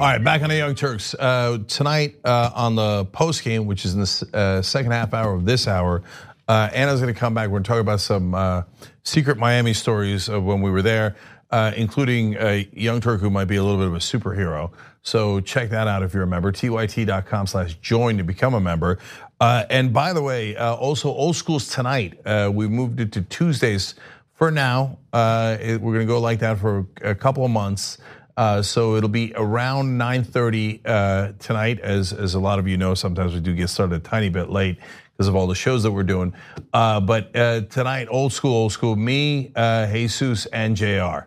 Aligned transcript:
All 0.00 0.06
right, 0.06 0.24
back 0.24 0.40
on 0.40 0.48
the 0.48 0.56
Young 0.56 0.74
Turks. 0.74 1.12
Uh, 1.12 1.58
tonight 1.68 2.16
uh, 2.24 2.50
on 2.54 2.74
the 2.74 3.04
post 3.04 3.44
game, 3.44 3.66
which 3.66 3.84
is 3.84 3.92
in 3.92 4.00
the 4.00 4.30
uh, 4.32 4.62
second 4.62 4.92
half 4.92 5.12
hour 5.12 5.34
of 5.34 5.44
this 5.44 5.68
hour, 5.68 6.02
uh, 6.48 6.70
Anna's 6.72 7.02
going 7.02 7.12
to 7.12 7.20
come 7.20 7.34
back. 7.34 7.48
We're 7.48 7.58
going 7.58 7.64
to 7.64 7.68
talk 7.68 7.80
about 7.80 8.00
some 8.00 8.34
uh, 8.34 8.62
secret 9.04 9.36
Miami 9.36 9.74
stories 9.74 10.30
of 10.30 10.42
when 10.42 10.62
we 10.62 10.70
were 10.70 10.80
there, 10.80 11.16
uh, 11.50 11.72
including 11.76 12.34
a 12.36 12.66
Young 12.72 13.02
Turk 13.02 13.20
who 13.20 13.28
might 13.28 13.44
be 13.44 13.56
a 13.56 13.62
little 13.62 13.76
bit 13.76 13.88
of 13.88 13.94
a 13.94 13.98
superhero. 13.98 14.72
So 15.02 15.38
check 15.40 15.68
that 15.68 15.86
out 15.86 16.02
if 16.02 16.14
you're 16.14 16.22
a 16.22 16.26
member. 16.26 16.50
tyt.com 16.50 17.46
slash 17.46 17.74
join 17.82 18.16
to 18.16 18.24
become 18.24 18.54
a 18.54 18.60
member. 18.60 18.98
and 19.38 19.92
by 19.92 20.14
the 20.14 20.22
way, 20.22 20.56
also 20.56 21.10
Old 21.10 21.36
Schools 21.36 21.68
tonight. 21.68 22.18
we 22.54 22.68
moved 22.68 23.00
it 23.00 23.12
to 23.12 23.20
Tuesdays 23.20 23.96
for 24.32 24.50
now. 24.50 24.98
we're 25.12 25.78
going 25.78 25.98
to 25.98 26.06
go 26.06 26.20
like 26.20 26.38
that 26.38 26.58
for 26.58 26.86
a 27.02 27.14
couple 27.14 27.44
of 27.44 27.50
months. 27.50 27.98
Uh, 28.36 28.62
so 28.62 28.96
it'll 28.96 29.08
be 29.08 29.32
around 29.36 29.98
9:30 29.98 30.80
uh, 30.84 31.32
tonight, 31.38 31.80
as 31.80 32.12
as 32.12 32.34
a 32.34 32.40
lot 32.40 32.58
of 32.58 32.66
you 32.68 32.76
know. 32.76 32.94
Sometimes 32.94 33.34
we 33.34 33.40
do 33.40 33.54
get 33.54 33.68
started 33.68 33.94
a 33.96 33.98
tiny 33.98 34.28
bit 34.28 34.50
late 34.50 34.78
because 35.12 35.28
of 35.28 35.36
all 35.36 35.46
the 35.46 35.54
shows 35.54 35.82
that 35.82 35.92
we're 35.92 36.02
doing. 36.02 36.32
Uh, 36.72 37.00
but 37.00 37.32
tonight, 37.70 38.08
old 38.10 38.32
school, 38.32 38.54
old 38.54 38.72
school, 38.72 38.96
me, 38.96 39.52
Jesus, 39.56 40.46
and 40.46 40.76
JR 40.76 41.26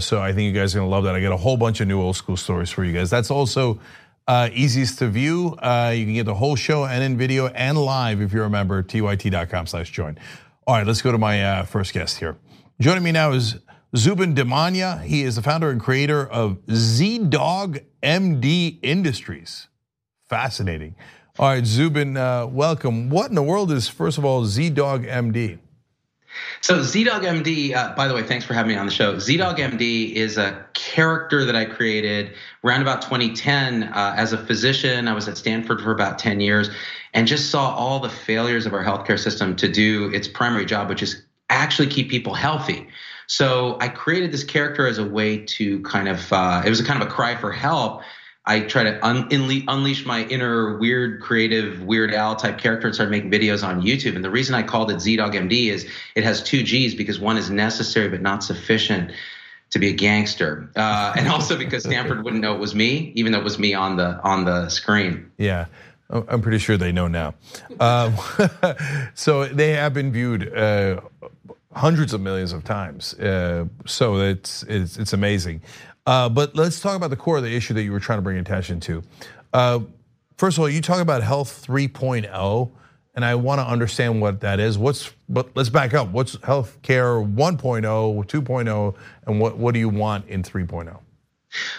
so 0.00 0.20
I 0.20 0.32
think 0.32 0.52
you 0.52 0.60
guys 0.60 0.74
are 0.74 0.78
gonna 0.78 0.90
love 0.90 1.04
that. 1.04 1.14
I 1.14 1.20
got 1.20 1.32
a 1.32 1.36
whole 1.36 1.56
bunch 1.56 1.80
of 1.80 1.88
new 1.88 2.00
old 2.00 2.16
school 2.16 2.36
stories 2.36 2.70
for 2.70 2.84
you 2.84 2.92
guys. 2.92 3.10
That's 3.10 3.30
also 3.30 3.80
easiest 4.52 4.98
to 4.98 5.08
view. 5.08 5.50
you 5.50 6.04
can 6.04 6.14
get 6.14 6.26
the 6.26 6.34
whole 6.34 6.56
show 6.56 6.84
and 6.84 7.02
in 7.02 7.16
video 7.16 7.48
and 7.48 7.78
live 7.78 8.20
if 8.20 8.32
you're 8.32 8.44
a 8.44 8.50
member. 8.50 8.82
tyt.com/join. 8.82 10.18
All 10.66 10.74
right, 10.74 10.86
let's 10.86 11.00
go 11.00 11.12
to 11.12 11.18
my 11.18 11.64
first 11.64 11.92
guest 11.92 12.18
here. 12.18 12.36
Joining 12.80 13.02
me 13.02 13.12
now 13.12 13.32
is 13.32 13.56
Zubin 13.96 14.34
Damania, 14.34 15.02
he 15.02 15.22
is 15.22 15.36
the 15.36 15.42
founder 15.42 15.70
and 15.70 15.80
creator 15.80 16.26
of 16.26 16.58
Z-Dog 16.70 17.78
MD 18.02 18.78
Industries. 18.82 19.68
Fascinating. 20.28 20.94
All 21.38 21.48
right, 21.48 21.64
Zubin, 21.64 22.18
uh, 22.18 22.46
welcome. 22.46 23.08
What 23.08 23.30
in 23.30 23.34
the 23.34 23.42
world 23.42 23.72
is, 23.72 23.88
first 23.88 24.18
of 24.18 24.26
all, 24.26 24.44
Z-Dog 24.44 25.04
MD? 25.04 25.58
So 26.60 26.82
Z-Dog 26.82 27.22
MD, 27.22 27.74
uh, 27.74 27.94
by 27.94 28.08
the 28.08 28.14
way, 28.14 28.22
thanks 28.22 28.44
for 28.44 28.52
having 28.52 28.72
me 28.72 28.76
on 28.76 28.84
the 28.84 28.92
show. 28.92 29.18
Z-Dog 29.18 29.56
MD 29.56 30.12
is 30.12 30.36
a 30.36 30.66
character 30.74 31.46
that 31.46 31.56
I 31.56 31.64
created 31.64 32.34
around 32.64 32.82
about 32.82 33.00
2010 33.00 33.84
uh, 33.84 34.14
as 34.18 34.34
a 34.34 34.38
physician. 34.38 35.08
I 35.08 35.14
was 35.14 35.28
at 35.28 35.38
Stanford 35.38 35.80
for 35.80 35.92
about 35.92 36.18
10 36.18 36.40
years 36.40 36.68
and 37.14 37.26
just 37.26 37.50
saw 37.50 37.74
all 37.74 38.00
the 38.00 38.10
failures 38.10 38.66
of 38.66 38.74
our 38.74 38.84
healthcare 38.84 39.18
system 39.18 39.56
to 39.56 39.66
do 39.66 40.12
its 40.12 40.28
primary 40.28 40.66
job, 40.66 40.90
which 40.90 41.02
is 41.02 41.22
actually 41.48 41.88
keep 41.88 42.10
people 42.10 42.34
healthy. 42.34 42.86
So 43.28 43.76
I 43.80 43.88
created 43.88 44.32
this 44.32 44.42
character 44.42 44.86
as 44.86 44.98
a 44.98 45.04
way 45.04 45.38
to 45.38 45.80
kind 45.82 46.08
of, 46.08 46.32
uh, 46.32 46.62
it 46.64 46.70
was 46.70 46.80
a 46.80 46.84
kind 46.84 47.00
of 47.00 47.08
a 47.08 47.10
cry 47.10 47.36
for 47.36 47.52
help. 47.52 48.02
I 48.46 48.60
try 48.60 48.84
to 48.84 49.06
un- 49.06 49.28
unleash 49.30 50.06
my 50.06 50.24
inner 50.24 50.78
weird, 50.78 51.20
creative, 51.20 51.82
Weird 51.82 52.14
Al 52.14 52.34
type 52.34 52.56
character 52.56 52.86
and 52.86 52.94
start 52.94 53.10
making 53.10 53.30
videos 53.30 53.62
on 53.62 53.82
YouTube. 53.82 54.16
And 54.16 54.24
the 54.24 54.30
reason 54.30 54.54
I 54.54 54.62
called 54.62 54.90
it 54.90 55.00
Z 55.00 55.16
Dog 55.16 55.34
MD 55.34 55.66
is 55.66 55.86
it 56.14 56.24
has 56.24 56.42
two 56.42 56.62
G's 56.62 56.94
because 56.94 57.20
one 57.20 57.36
is 57.36 57.50
necessary 57.50 58.08
but 58.08 58.22
not 58.22 58.42
sufficient 58.42 59.12
to 59.70 59.78
be 59.78 59.88
a 59.88 59.92
gangster, 59.92 60.70
uh, 60.76 61.12
and 61.14 61.28
also 61.28 61.58
because 61.58 61.84
Stanford 61.84 62.24
wouldn't 62.24 62.40
know 62.40 62.54
it 62.54 62.58
was 62.58 62.74
me, 62.74 63.12
even 63.14 63.32
though 63.32 63.38
it 63.38 63.44
was 63.44 63.58
me 63.58 63.74
on 63.74 63.96
the 63.96 64.18
on 64.22 64.46
the 64.46 64.70
screen. 64.70 65.30
Yeah. 65.36 65.66
I'm 66.10 66.40
pretty 66.40 66.56
sure 66.56 66.78
they 66.78 66.90
know 66.90 67.06
now. 67.06 67.34
Um, 67.78 68.14
so 69.14 69.44
they 69.44 69.72
have 69.72 69.92
been 69.92 70.10
viewed 70.10 70.56
uh, 70.56 71.02
hundreds 71.78 72.12
of 72.12 72.20
millions 72.20 72.52
of 72.52 72.64
times. 72.64 73.14
Uh, 73.14 73.66
so 73.86 74.16
it's, 74.16 74.64
it's, 74.64 74.96
it's 74.96 75.12
amazing. 75.12 75.62
Uh, 76.06 76.28
but 76.28 76.56
let's 76.56 76.80
talk 76.80 76.96
about 76.96 77.10
the 77.10 77.16
core 77.16 77.36
of 77.36 77.44
the 77.44 77.54
issue 77.54 77.74
that 77.74 77.82
you 77.82 77.92
were 77.92 78.00
trying 78.00 78.18
to 78.18 78.22
bring 78.22 78.38
attention 78.38 78.80
to. 78.80 79.02
Uh, 79.52 79.80
first 80.36 80.58
of 80.58 80.62
all, 80.62 80.68
you 80.68 80.80
talk 80.80 81.00
about 81.00 81.22
health 81.22 81.64
3.0, 81.66 82.70
and 83.14 83.24
I 83.24 83.34
want 83.36 83.60
to 83.60 83.64
understand 83.66 84.20
what 84.20 84.40
that 84.40 84.58
is. 84.60 84.76
What's 84.76 85.12
but 85.28 85.50
let's 85.54 85.68
back 85.68 85.94
up. 85.94 86.08
What's 86.08 86.36
healthcare 86.36 87.34
1.0, 87.34 88.24
2.0, 88.26 88.96
and 89.26 89.40
what, 89.40 89.56
what 89.56 89.74
do 89.74 89.80
you 89.80 89.88
want 89.88 90.26
in 90.28 90.42
3.0? 90.42 90.98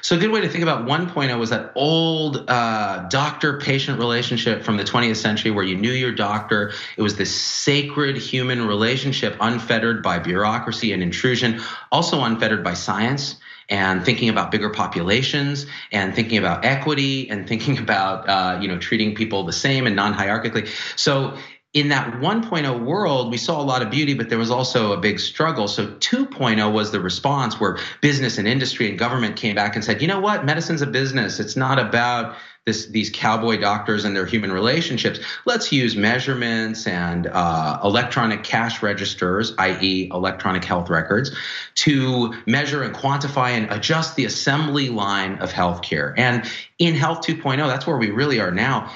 So 0.02 0.16
a 0.16 0.20
good 0.20 0.32
way 0.32 0.42
to 0.42 0.50
think 0.50 0.64
about 0.64 0.86
1.0 0.86 1.40
was 1.40 1.52
that 1.52 1.72
old 1.76 2.50
uh, 2.50 3.08
doctor-patient 3.10 4.00
relationship 4.00 4.64
from 4.64 4.78
the 4.78 4.84
20th 4.84 5.18
century 5.18 5.52
where 5.52 5.64
you 5.64 5.76
knew 5.76 5.92
your 5.92 6.12
doctor. 6.12 6.74
It 6.98 7.04
was 7.04 7.18
this 7.18 7.34
sacred 7.40 8.18
human 8.18 8.66
relationship 8.66 9.38
unfettered 9.40 10.02
by 10.02 10.20
bureaucracy 10.20 10.92
and 10.92 11.04
intrusion, 11.04 11.62
also 11.92 12.24
unfettered 12.24 12.64
by 12.64 12.74
science 12.74 13.36
and 13.70 14.04
thinking 14.04 14.30
about 14.30 14.50
bigger 14.50 14.72
populations 14.72 15.68
and 15.92 16.16
thinking 16.16 16.40
about 16.40 16.66
equity 16.66 17.30
and 17.30 17.48
thinking 17.48 17.78
about 17.86 18.28
uh, 18.28 18.60
you 18.60 18.68
know 18.68 18.80
treating 18.80 19.14
people 19.14 19.44
the 19.44 19.54
same 19.54 19.86
and 19.86 19.96
non-hierarchically. 19.96 20.68
So 20.98 21.38
in 21.74 21.90
that 21.90 22.14
1.0 22.14 22.84
world, 22.84 23.30
we 23.30 23.38
saw 23.38 23.62
a 23.62 23.64
lot 23.64 23.84
of 23.84 23.92
beauty, 23.92 24.16
but 24.16 24.30
there 24.30 24.40
was 24.40 24.50
also 24.50 24.92
a 24.92 24.98
big 24.98 25.20
struggle. 25.20 25.68
So 25.68 25.88
2.0 25.88 26.74
was 26.74 26.92
the 26.92 27.00
response 27.00 27.60
where 27.60 27.78
business 28.02 28.40
and 28.40 28.48
industry 28.48 28.90
and 28.90 28.98
government 28.98 29.36
came 29.36 29.56
back 29.56 29.76
and 29.76 29.86
said, 29.86 30.02
you 30.02 30.08
know 30.08 30.20
what, 30.20 30.46
medicine's 30.46 30.82
a 30.82 30.88
business. 30.88 31.40
It's 31.40 31.56
not 31.56 31.78
about 31.78 32.36
this, 32.66 32.88
these 32.88 33.12
cowboy 33.12 33.60
doctors 33.60 34.04
and 34.04 34.16
their 34.16 34.26
human 34.26 34.52
relationships. 34.52 35.20
Let's 35.46 35.72
use 35.72 35.96
measurements 35.96 36.88
and 36.88 37.28
uh, 37.28 37.80
electronic 37.84 38.44
cash 38.44 38.82
registers, 38.82 39.54
i.e., 39.60 40.10
electronic 40.12 40.64
health 40.64 40.90
records, 40.90 41.36
to 41.76 42.34
measure 42.48 42.82
and 42.82 42.96
quantify 42.96 43.52
and 43.52 43.72
adjust 43.72 44.16
the 44.16 44.26
assembly 44.26 44.90
line 44.90 45.38
of 45.38 45.52
healthcare. 45.52 46.16
And 46.18 46.50
in 46.80 46.96
Health 46.96 47.22
2.0, 47.22 47.58
that's 47.68 47.86
where 47.86 47.98
we 47.98 48.10
really 48.10 48.40
are 48.40 48.52
now 48.52 48.92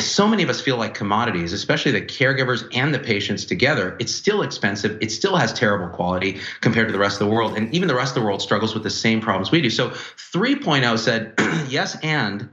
so 0.00 0.26
many 0.26 0.42
of 0.42 0.48
us 0.48 0.60
feel 0.60 0.76
like 0.76 0.94
commodities, 0.94 1.52
especially 1.52 1.92
the 1.92 2.00
caregivers 2.00 2.66
and 2.74 2.94
the 2.94 2.98
patients 2.98 3.44
together. 3.44 3.96
It's 4.00 4.14
still 4.14 4.42
expensive. 4.42 4.98
It 5.02 5.12
still 5.12 5.36
has 5.36 5.52
terrible 5.52 5.94
quality 5.94 6.40
compared 6.60 6.88
to 6.88 6.92
the 6.92 6.98
rest 6.98 7.20
of 7.20 7.28
the 7.28 7.34
world. 7.34 7.56
And 7.56 7.72
even 7.74 7.88
the 7.88 7.94
rest 7.94 8.16
of 8.16 8.22
the 8.22 8.26
world 8.26 8.40
struggles 8.40 8.72
with 8.72 8.84
the 8.84 8.90
same 8.90 9.20
problems 9.20 9.50
we 9.50 9.60
do. 9.60 9.68
So 9.68 9.90
3.0 9.90 10.98
said 10.98 11.34
yes 11.68 11.96
and 12.02 12.48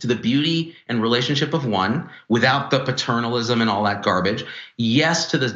to 0.00 0.06
the 0.06 0.16
beauty 0.16 0.74
and 0.88 1.02
relationship 1.02 1.52
of 1.52 1.66
one 1.66 2.08
without 2.28 2.70
the 2.70 2.80
paternalism 2.80 3.60
and 3.60 3.68
all 3.68 3.84
that 3.84 4.02
garbage. 4.02 4.44
Yes 4.78 5.30
to 5.30 5.38
the, 5.38 5.48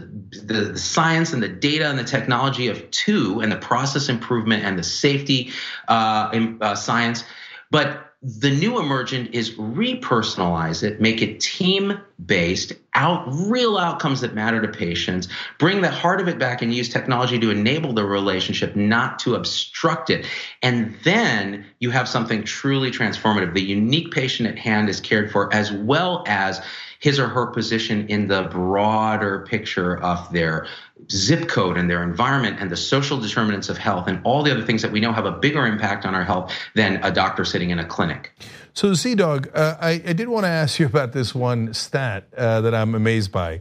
the, 0.42 0.78
science 0.78 1.32
and 1.32 1.42
the 1.42 1.48
data 1.48 1.88
and 1.88 1.98
the 1.98 2.04
technology 2.04 2.68
of 2.68 2.90
two 2.90 3.40
and 3.40 3.50
the 3.50 3.56
process 3.56 4.08
improvement 4.08 4.64
and 4.64 4.78
the 4.78 4.84
safety 4.84 5.50
uh, 5.88 6.56
uh, 6.60 6.74
science. 6.74 7.24
But 7.70 8.05
the 8.26 8.50
new 8.50 8.80
emergent 8.80 9.34
is 9.34 9.52
repersonalize 9.52 10.82
it, 10.82 11.00
make 11.00 11.22
it 11.22 11.38
team 11.38 11.96
based, 12.24 12.72
out 12.92 13.24
real 13.28 13.78
outcomes 13.78 14.20
that 14.22 14.34
matter 14.34 14.60
to 14.60 14.66
patients, 14.66 15.28
bring 15.60 15.80
the 15.80 15.90
heart 15.90 16.20
of 16.20 16.26
it 16.26 16.36
back 16.36 16.60
and 16.60 16.74
use 16.74 16.88
technology 16.88 17.38
to 17.38 17.50
enable 17.50 17.92
the 17.92 18.04
relationship, 18.04 18.74
not 18.74 19.20
to 19.20 19.36
obstruct 19.36 20.10
it. 20.10 20.26
And 20.60 20.96
then 21.04 21.66
you 21.78 21.90
have 21.90 22.08
something 22.08 22.42
truly 22.42 22.90
transformative. 22.90 23.54
The 23.54 23.62
unique 23.62 24.10
patient 24.10 24.48
at 24.48 24.58
hand 24.58 24.88
is 24.88 25.00
cared 25.00 25.30
for 25.30 25.54
as 25.54 25.70
well 25.70 26.24
as 26.26 26.60
his 27.06 27.20
or 27.20 27.28
her 27.28 27.46
position 27.46 28.04
in 28.08 28.26
the 28.26 28.42
broader 28.50 29.46
picture 29.48 30.02
of 30.02 30.32
their 30.32 30.66
zip 31.08 31.46
code 31.46 31.76
and 31.76 31.88
their 31.88 32.02
environment 32.02 32.56
and 32.58 32.68
the 32.68 32.76
social 32.76 33.16
determinants 33.20 33.68
of 33.68 33.78
health 33.78 34.08
and 34.08 34.20
all 34.24 34.42
the 34.42 34.50
other 34.50 34.64
things 34.64 34.82
that 34.82 34.90
we 34.90 34.98
know 34.98 35.12
have 35.12 35.24
a 35.24 35.30
bigger 35.30 35.64
impact 35.64 36.04
on 36.04 36.16
our 36.16 36.24
health 36.24 36.52
than 36.74 36.96
a 37.04 37.12
doctor 37.12 37.44
sitting 37.44 37.70
in 37.70 37.78
a 37.78 37.84
clinic. 37.84 38.32
So, 38.74 38.92
Z 38.92 39.14
Dog, 39.14 39.48
uh, 39.54 39.76
I, 39.80 40.02
I, 40.04 40.14
did 40.14 40.26
want 40.26 40.46
to 40.46 40.48
ask 40.48 40.80
you 40.80 40.86
about 40.86 41.12
this 41.12 41.32
one 41.32 41.72
stat 41.74 42.26
uh, 42.36 42.62
that 42.62 42.74
I'm 42.74 42.96
amazed 42.96 43.30
by. 43.30 43.60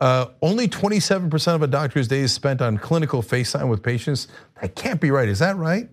Uh, 0.00 0.26
only 0.42 0.66
27% 0.66 1.54
of 1.54 1.62
a 1.62 1.68
doctor's 1.68 2.08
day 2.08 2.18
is 2.18 2.32
spent 2.32 2.60
on 2.60 2.78
clinical 2.78 3.22
FaceTime 3.22 3.70
with 3.70 3.84
patients. 3.84 4.26
That 4.60 4.74
can't 4.74 5.00
be 5.00 5.12
right. 5.12 5.28
Is 5.28 5.38
that 5.38 5.56
right? 5.56 5.88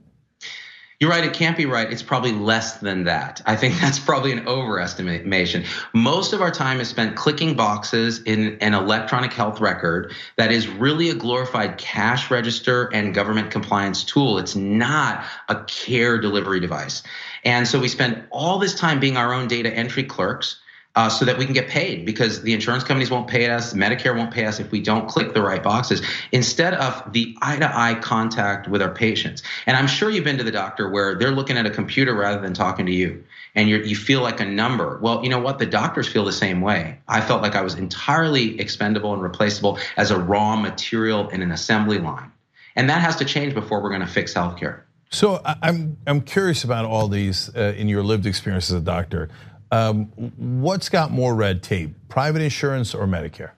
You're 1.00 1.10
right, 1.10 1.24
it 1.24 1.31
can't 1.31 1.56
be 1.56 1.66
right. 1.66 1.90
It's 1.90 2.04
probably 2.04 2.34
less 2.34 2.80
than 2.80 3.06
that. 3.06 3.42
I 3.46 3.56
think 3.56 3.75
that's 3.80 4.00
probably 4.00 4.34
an 4.34 4.44
overestimation. 4.46 5.66
Most 5.94 6.34
of 6.34 6.42
our 6.42 6.51
time 6.51 6.81
is 6.81 6.90
spent 6.90 7.16
clicking 7.16 7.56
boxes 7.56 8.22
in 8.24 8.57
an 8.60 8.74
electronic 8.74 9.31
health 9.31 9.62
record 9.62 10.13
that 10.36 10.51
is 10.51 10.68
really 10.68 11.10
a 11.10 11.16
glorified 11.16 11.78
cash 11.78 12.30
register 12.30 12.90
and 12.94 13.13
government 13.13 13.50
compliance 13.50 14.04
tool. 14.04 14.40
It's 14.40 14.57
not 14.57 15.24
a 15.48 15.63
care 15.63 16.19
delivery 16.19 16.60
device. 16.60 17.01
And 17.46 17.66
so 17.66 17.80
we 17.80 17.88
spend 17.88 18.22
all 18.30 18.60
this 18.60 18.75
time 18.75 19.00
being 19.00 19.16
our 19.16 19.34
own 19.34 19.48
data 19.48 19.74
entry 19.74 20.04
clerks 20.04 20.60
uh, 21.00 21.07
so 21.07 21.24
that 21.24 21.38
we 21.38 21.46
can 21.46 21.54
get 21.54 21.69
paid 21.69 22.06
because 22.06 22.42
the 22.42 22.54
insurance 22.54 22.84
companies 22.84 23.10
won't 23.10 23.25
pay 23.25 23.50
us, 23.50 23.74
Medicare 23.74 24.18
won't 24.18 24.31
pay 24.31 24.46
us 24.46 24.60
if 24.60 24.69
we 24.69 24.81
don't 24.81 25.07
click 25.07 25.34
the 25.34 25.42
right 25.42 25.63
boxes 25.63 26.01
instead 26.34 26.74
of 26.74 27.13
the 27.13 27.38
eye 27.42 27.56
to 27.56 27.74
eye 27.74 27.96
contact 27.96 28.68
with 28.68 28.81
our 28.81 28.94
patients. 28.94 29.42
And 29.66 29.78
I'm 29.78 29.88
sure 29.88 30.10
you've 30.10 30.25
been 30.25 30.38
to 30.40 30.44
the 30.44 30.51
doctor 30.51 30.90
where 30.90 31.16
they're 31.16 31.31
looking 31.31 31.56
at 31.56 31.66
a 31.66 31.69
computer 31.69 32.13
rather 32.13 32.42
than 32.42 32.54
talking 32.54 32.86
to 32.86 32.92
you 32.92 33.24
and 33.56 33.69
you 33.69 33.96
feel 33.96 34.22
like 34.22 34.42
a 34.42 34.46
number. 34.46 35.00
Well, 35.01 35.24
you 35.24 35.30
know 35.30 35.40
what? 35.40 35.57
The 35.57 35.66
doctors 35.66 36.06
feel 36.06 36.25
the 36.25 36.34
same 36.34 36.60
way. 36.60 37.00
I 37.07 37.22
felt 37.22 37.42
like 37.42 37.56
I 37.56 37.62
was 37.62 37.75
entirely 37.75 38.60
expendable 38.60 39.13
and 39.13 39.22
replaceable 39.22 39.80
as 39.96 40.12
a 40.12 40.19
raw 40.19 40.57
material 40.57 41.30
in 41.30 41.42
an 41.42 41.51
assembly 41.54 42.00
line. 42.00 42.30
And 42.75 42.90
that 42.90 43.00
has 43.00 43.16
to 43.16 43.25
change 43.25 43.54
before 43.54 43.81
we're 43.81 43.90
going 43.90 44.01
to 44.01 44.07
fix 44.07 44.34
healthcare. 44.34 44.81
So 45.12 45.42
I'm 45.46 45.98
I'm 46.06 46.22
curious 46.22 46.66
about 46.66 46.84
all 46.84 47.07
these 47.07 47.50
uh, 47.56 47.74
in 47.78 47.88
your 47.88 48.04
lived 48.04 48.25
experience 48.25 48.69
as 48.69 48.75
a 48.75 48.81
doctor. 48.81 49.30
Um, 49.71 50.06
what's 50.38 50.89
got 50.89 51.12
more 51.12 51.36
red 51.36 51.62
tape, 51.62 51.95
private 52.07 52.42
insurance 52.42 52.94
or 52.94 53.06
Medicare? 53.06 53.51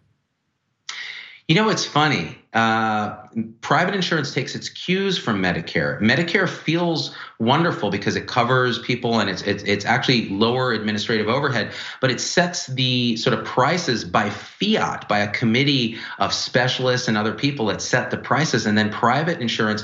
You 1.47 1.55
know, 1.55 1.67
it's 1.67 1.85
funny. 1.85 2.37
Uh, 2.53 3.15
private 3.59 3.93
insurance 3.93 4.33
takes 4.33 4.55
its 4.55 4.69
cues 4.69 5.17
from 5.17 5.41
Medicare. 5.41 5.99
Medicare 5.99 6.47
feels 6.47 7.13
wonderful 7.39 7.89
because 7.89 8.15
it 8.15 8.25
covers 8.25 8.79
people 8.79 9.19
and 9.19 9.29
it's, 9.29 9.41
it's 9.41 9.63
it's 9.63 9.83
actually 9.83 10.29
lower 10.29 10.71
administrative 10.71 11.27
overhead, 11.27 11.73
but 11.99 12.09
it 12.09 12.21
sets 12.21 12.67
the 12.67 13.17
sort 13.17 13.37
of 13.37 13.43
prices 13.43 14.05
by 14.05 14.29
fiat 14.29 15.09
by 15.09 15.19
a 15.19 15.29
committee 15.29 15.97
of 16.19 16.33
specialists 16.33 17.09
and 17.09 17.17
other 17.17 17.33
people 17.33 17.65
that 17.65 17.81
set 17.81 18.11
the 18.11 18.17
prices, 18.17 18.65
and 18.65 18.77
then 18.77 18.89
private 18.89 19.41
insurance 19.41 19.83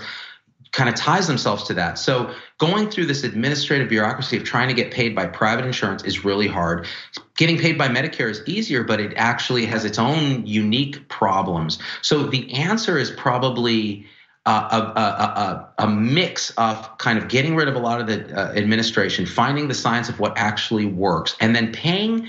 kind 0.72 0.90
of 0.90 0.96
ties 0.96 1.28
themselves 1.28 1.64
to 1.64 1.74
that. 1.74 1.98
So 1.98 2.34
going 2.58 2.90
through 2.90 3.06
this 3.06 3.24
administrative 3.24 3.90
bureaucracy 3.90 4.38
of 4.38 4.44
trying 4.44 4.68
to 4.68 4.74
get 4.74 4.92
paid 4.92 5.16
by 5.16 5.26
private 5.28 5.66
insurance 5.66 6.04
is 6.04 6.26
really 6.26 6.48
hard. 6.48 6.88
Getting 7.38 7.58
paid 7.58 7.78
by 7.78 7.88
Medicare 7.88 8.30
is 8.30 8.42
easier, 8.46 8.84
but 8.84 9.00
it 9.00 9.14
actually 9.16 9.66
has 9.66 9.86
its 9.86 10.00
own 10.00 10.46
unique 10.46 11.08
problems. 11.10 11.80
So 12.02 12.24
the 12.24 12.54
answer 12.54 12.98
is 12.98 13.12
probably 13.12 14.06
uh, 14.46 14.70
a, 14.72 15.00
a, 15.00 15.84
a, 15.84 15.86
a, 15.86 15.88
mix 15.90 16.52
of 16.52 16.98
kind 17.00 17.18
of 17.18 17.28
getting 17.28 17.54
rid 17.54 17.68
of 17.68 17.76
a 17.76 17.80
lot 17.80 18.00
of 18.00 18.08
the 18.08 18.34
uh, 18.34 18.54
administration, 18.54 19.26
finding 19.26 19.68
the 19.68 19.74
science 19.74 20.08
of 20.08 20.22
what 20.22 20.38
actually 20.38 20.86
works, 20.86 21.36
and 21.42 21.54
then 21.54 21.74
paying 21.74 22.26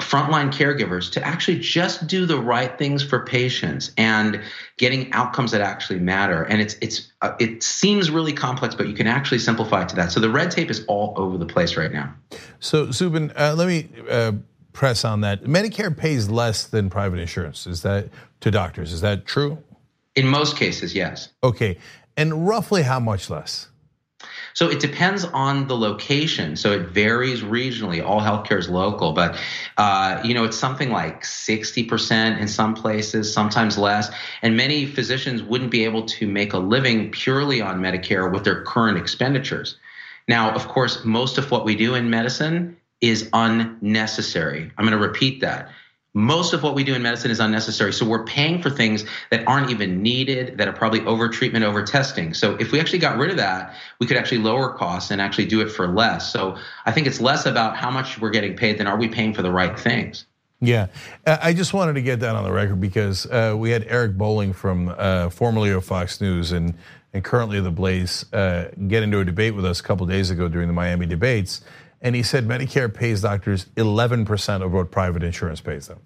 frontline 0.00 0.52
caregivers 0.52 1.10
to 1.12 1.24
actually 1.24 1.58
just 1.58 2.06
do 2.08 2.26
the 2.26 2.38
right 2.38 2.76
things 2.78 3.02
for 3.02 3.24
patients 3.24 3.92
and 3.96 4.40
getting 4.76 5.12
outcomes 5.12 5.52
that 5.52 5.60
actually 5.60 6.00
matter. 6.00 6.42
And 6.42 6.60
it's 6.60 6.74
it's 6.80 7.12
uh, 7.22 7.34
it 7.38 7.62
seems 7.62 8.10
really 8.10 8.32
complex 8.32 8.74
but 8.74 8.88
you 8.88 8.94
can 8.94 9.06
actually 9.06 9.38
simplify 9.38 9.82
it 9.82 9.88
to 9.90 9.96
that. 9.96 10.10
So 10.10 10.18
the 10.18 10.30
red 10.30 10.50
tape 10.50 10.68
is 10.68 10.84
all 10.86 11.14
over 11.16 11.38
the 11.38 11.46
place 11.46 11.76
right 11.76 11.92
now. 11.92 12.12
So 12.58 12.90
Zubin 12.90 13.32
uh, 13.36 13.54
let 13.56 13.68
me 13.68 13.88
uh, 14.10 14.32
press 14.72 15.04
on 15.04 15.20
that. 15.20 15.44
Medicare 15.44 15.96
pays 15.96 16.28
less 16.28 16.66
than 16.66 16.90
private 16.90 17.20
insurance. 17.20 17.64
Is 17.64 17.82
that 17.82 18.08
to 18.40 18.50
doctors? 18.50 18.92
Is 18.92 19.00
that 19.02 19.26
true? 19.26 19.62
In 20.16 20.26
most 20.26 20.56
cases 20.56 20.92
yes. 20.92 21.28
Okay. 21.44 21.78
And 22.16 22.48
roughly 22.48 22.82
how 22.82 22.98
much 22.98 23.30
less 23.30 23.68
so 24.54 24.70
it 24.70 24.80
depends 24.80 25.24
on 25.24 25.66
the 25.66 25.76
location. 25.76 26.56
So 26.56 26.72
it 26.72 26.88
varies 26.88 27.42
regionally. 27.42 28.04
All 28.04 28.20
healthcare 28.20 28.58
is 28.58 28.68
local, 28.68 29.12
but 29.12 29.38
uh, 29.76 30.20
you 30.24 30.34
know 30.34 30.44
it's 30.44 30.56
something 30.56 30.90
like 30.90 31.22
60% 31.22 32.38
in 32.38 32.48
some 32.48 32.74
places, 32.74 33.32
sometimes 33.32 33.76
less. 33.76 34.10
And 34.42 34.56
many 34.56 34.86
physicians 34.86 35.42
wouldn't 35.42 35.70
be 35.70 35.84
able 35.84 36.04
to 36.06 36.26
make 36.26 36.52
a 36.52 36.58
living 36.58 37.10
purely 37.10 37.60
on 37.60 37.80
Medicare 37.80 38.32
with 38.32 38.44
their 38.44 38.62
current 38.62 38.98
expenditures. 38.98 39.76
Now, 40.28 40.52
of 40.52 40.68
course, 40.68 41.04
most 41.04 41.36
of 41.36 41.50
what 41.50 41.64
we 41.64 41.74
do 41.74 41.94
in 41.94 42.08
medicine 42.08 42.76
is 43.00 43.28
unnecessary. 43.32 44.70
I'm 44.78 44.86
going 44.86 44.98
to 44.98 45.06
repeat 45.06 45.40
that 45.40 45.68
most 46.14 46.52
of 46.52 46.62
what 46.62 46.76
we 46.76 46.84
do 46.84 46.94
in 46.94 47.02
medicine 47.02 47.30
is 47.30 47.40
unnecessary. 47.40 47.92
So 47.92 48.06
we're 48.06 48.24
paying 48.24 48.62
for 48.62 48.70
things 48.70 49.04
that 49.30 49.46
aren't 49.48 49.70
even 49.70 50.00
needed, 50.00 50.58
that 50.58 50.68
are 50.68 50.72
probably 50.72 51.00
over 51.04 51.28
treatment, 51.28 51.64
over 51.64 51.82
testing. 51.82 52.32
So 52.34 52.54
if 52.60 52.70
we 52.70 52.78
actually 52.78 53.00
got 53.00 53.18
rid 53.18 53.30
of 53.30 53.36
that, 53.36 53.74
we 53.98 54.06
could 54.06 54.16
actually 54.16 54.38
lower 54.38 54.72
costs 54.72 55.10
and 55.10 55.20
actually 55.20 55.46
do 55.46 55.60
it 55.60 55.70
for 55.70 55.88
less. 55.88 56.32
So 56.32 56.56
I 56.86 56.92
think 56.92 57.08
it's 57.08 57.20
less 57.20 57.46
about 57.46 57.76
how 57.76 57.90
much 57.90 58.20
we're 58.20 58.30
getting 58.30 58.56
paid 58.56 58.78
than 58.78 58.86
are 58.86 58.96
we 58.96 59.08
paying 59.08 59.34
for 59.34 59.42
the 59.42 59.50
right 59.50 59.78
things. 59.78 60.24
Yeah, 60.60 60.86
I 61.26 61.52
just 61.52 61.74
wanted 61.74 61.94
to 61.94 62.02
get 62.02 62.20
that 62.20 62.36
on 62.36 62.44
the 62.44 62.52
record 62.52 62.80
because 62.80 63.26
uh, 63.26 63.54
we 63.56 63.70
had 63.70 63.84
Eric 63.86 64.16
Bolling 64.16 64.54
from 64.54 64.94
uh, 64.96 65.28
formerly 65.28 65.70
of 65.70 65.84
Fox 65.84 66.20
News 66.20 66.52
and 66.52 66.74
and 67.12 67.22
currently 67.22 67.60
the 67.60 67.70
Blaze 67.70 68.24
uh, 68.32 68.70
get 68.88 69.02
into 69.04 69.20
a 69.20 69.24
debate 69.24 69.54
with 69.54 69.64
us 69.64 69.78
a 69.78 69.82
couple 69.82 70.04
days 70.04 70.30
ago 70.30 70.48
during 70.48 70.66
the 70.66 70.74
Miami 70.74 71.06
debates, 71.06 71.60
and 72.04 72.14
he 72.14 72.22
said 72.22 72.46
Medicare 72.46 72.92
pays 72.92 73.22
doctors 73.22 73.64
11% 73.76 74.62
of 74.62 74.72
what 74.72 74.90
private 74.90 75.22
insurance 75.22 75.62
pays 75.62 75.88
them. 75.88 76.00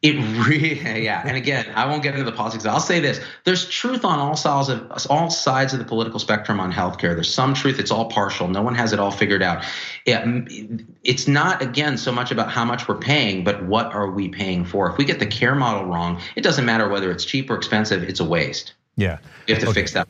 It 0.00 0.14
really, 0.46 0.80
yeah. 1.04 1.22
And 1.26 1.36
again, 1.36 1.66
I 1.74 1.84
won't 1.84 2.02
get 2.02 2.14
into 2.14 2.24
the 2.24 2.34
politics. 2.34 2.64
I'll 2.64 2.80
say 2.80 3.00
this: 3.00 3.20
there's 3.44 3.68
truth 3.68 4.02
on 4.02 4.18
all 4.18 4.34
sides 4.34 4.70
of 4.70 5.06
all 5.10 5.28
sides 5.28 5.74
of 5.74 5.78
the 5.78 5.84
political 5.84 6.18
spectrum 6.18 6.58
on 6.58 6.72
healthcare. 6.72 7.14
There's 7.14 7.32
some 7.32 7.52
truth; 7.52 7.78
it's 7.78 7.90
all 7.90 8.08
partial. 8.08 8.48
No 8.48 8.62
one 8.62 8.74
has 8.76 8.94
it 8.94 8.98
all 8.98 9.10
figured 9.10 9.42
out. 9.42 9.62
It, 10.06 10.86
it's 11.04 11.28
not 11.28 11.60
again 11.60 11.98
so 11.98 12.12
much 12.12 12.30
about 12.30 12.50
how 12.50 12.64
much 12.64 12.88
we're 12.88 12.96
paying, 12.96 13.44
but 13.44 13.66
what 13.66 13.92
are 13.92 14.10
we 14.10 14.30
paying 14.30 14.64
for? 14.64 14.90
If 14.90 14.96
we 14.96 15.04
get 15.04 15.18
the 15.18 15.26
care 15.26 15.54
model 15.54 15.84
wrong, 15.84 16.18
it 16.34 16.40
doesn't 16.40 16.64
matter 16.64 16.88
whether 16.88 17.10
it's 17.10 17.26
cheap 17.26 17.50
or 17.50 17.56
expensive; 17.56 18.02
it's 18.02 18.20
a 18.20 18.24
waste. 18.24 18.72
Yeah, 18.96 19.18
you 19.46 19.54
have 19.54 19.64
to 19.64 19.68
okay. 19.68 19.80
fix 19.80 19.92
that. 19.92 20.08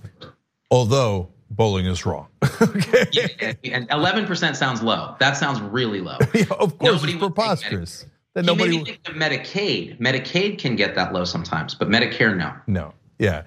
Although 0.71 1.31
Bolling 1.51 1.87
is 1.87 2.07
wrong. 2.07 2.29
okay. 2.63 3.07
Yeah, 3.13 3.55
and 3.65 3.89
11% 3.89 4.57
sounds 4.57 4.83
low. 4.83 5.17
That 5.19 5.37
sounds 5.37 5.61
really 5.61 6.01
low. 6.01 6.17
yeah, 6.35 6.45
of 6.59 6.79
course, 6.79 6.93
Nobody 6.93 7.13
it's 7.15 7.21
preposterous. 7.21 8.07
That 8.35 8.45
nobody 8.45 8.79
maybe 8.79 8.93
think 8.93 9.09
of 9.09 9.15
Medicaid. 9.15 9.99
Medicaid 9.99 10.59
can 10.59 10.77
get 10.77 10.95
that 10.95 11.13
low 11.13 11.25
sometimes, 11.25 11.75
but 11.75 11.89
Medicare, 11.89 12.37
no. 12.37 12.55
No. 12.69 12.95
Yeah. 13.19 13.43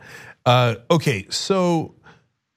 Uh, 0.46 0.76
okay. 0.92 1.26
So 1.30 1.96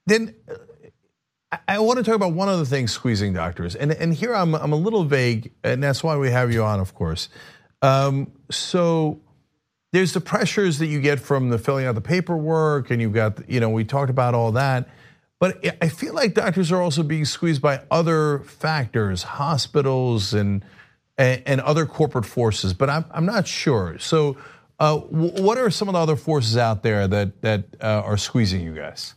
then 0.06 0.34
uh, 0.50 1.58
I 1.68 1.78
want 1.78 1.98
to 1.98 2.04
talk 2.04 2.16
about 2.16 2.32
one 2.32 2.48
other 2.48 2.64
thing 2.64 2.88
squeezing 2.88 3.32
doctors. 3.32 3.76
And, 3.76 3.92
and 3.92 4.12
here 4.12 4.34
I'm, 4.34 4.54
I'm 4.54 4.72
a 4.72 4.76
little 4.76 5.04
vague, 5.04 5.52
and 5.62 5.80
that's 5.80 6.02
why 6.02 6.16
we 6.16 6.30
have 6.30 6.52
you 6.52 6.64
on, 6.64 6.80
of 6.80 6.94
course. 6.94 7.28
Um, 7.82 8.32
so 8.50 9.20
there's 9.92 10.12
the 10.12 10.20
pressures 10.20 10.78
that 10.78 10.86
you 10.86 11.00
get 11.00 11.20
from 11.20 11.50
the 11.50 11.58
filling 11.58 11.86
out 11.86 11.94
the 11.94 12.00
paperwork, 12.00 12.90
and 12.90 13.00
you've 13.00 13.12
got, 13.12 13.48
you 13.48 13.60
know, 13.60 13.70
we 13.70 13.84
talked 13.84 14.10
about 14.10 14.34
all 14.34 14.50
that. 14.52 14.88
But 15.38 15.64
I 15.82 15.88
feel 15.88 16.14
like 16.14 16.34
doctors 16.34 16.72
are 16.72 16.80
also 16.80 17.02
being 17.02 17.26
squeezed 17.26 17.60
by 17.60 17.82
other 17.90 18.40
factors, 18.40 19.22
hospitals 19.22 20.32
and 20.32 20.64
and, 21.18 21.60
other 21.62 21.86
corporate 21.86 22.26
forces. 22.26 22.72
But 22.72 22.90
I'm 22.90 23.04
I'm 23.10 23.26
not 23.26 23.46
sure. 23.46 23.98
So, 23.98 24.38
uh, 24.78 24.96
what 24.98 25.58
are 25.58 25.70
some 25.70 25.88
of 25.88 25.92
the 25.92 25.98
other 25.98 26.16
forces 26.16 26.56
out 26.56 26.82
there 26.82 27.06
that 27.06 27.42
that 27.42 27.64
uh, 27.82 28.02
are 28.04 28.16
squeezing 28.16 28.62
you 28.62 28.74
guys? 28.74 29.14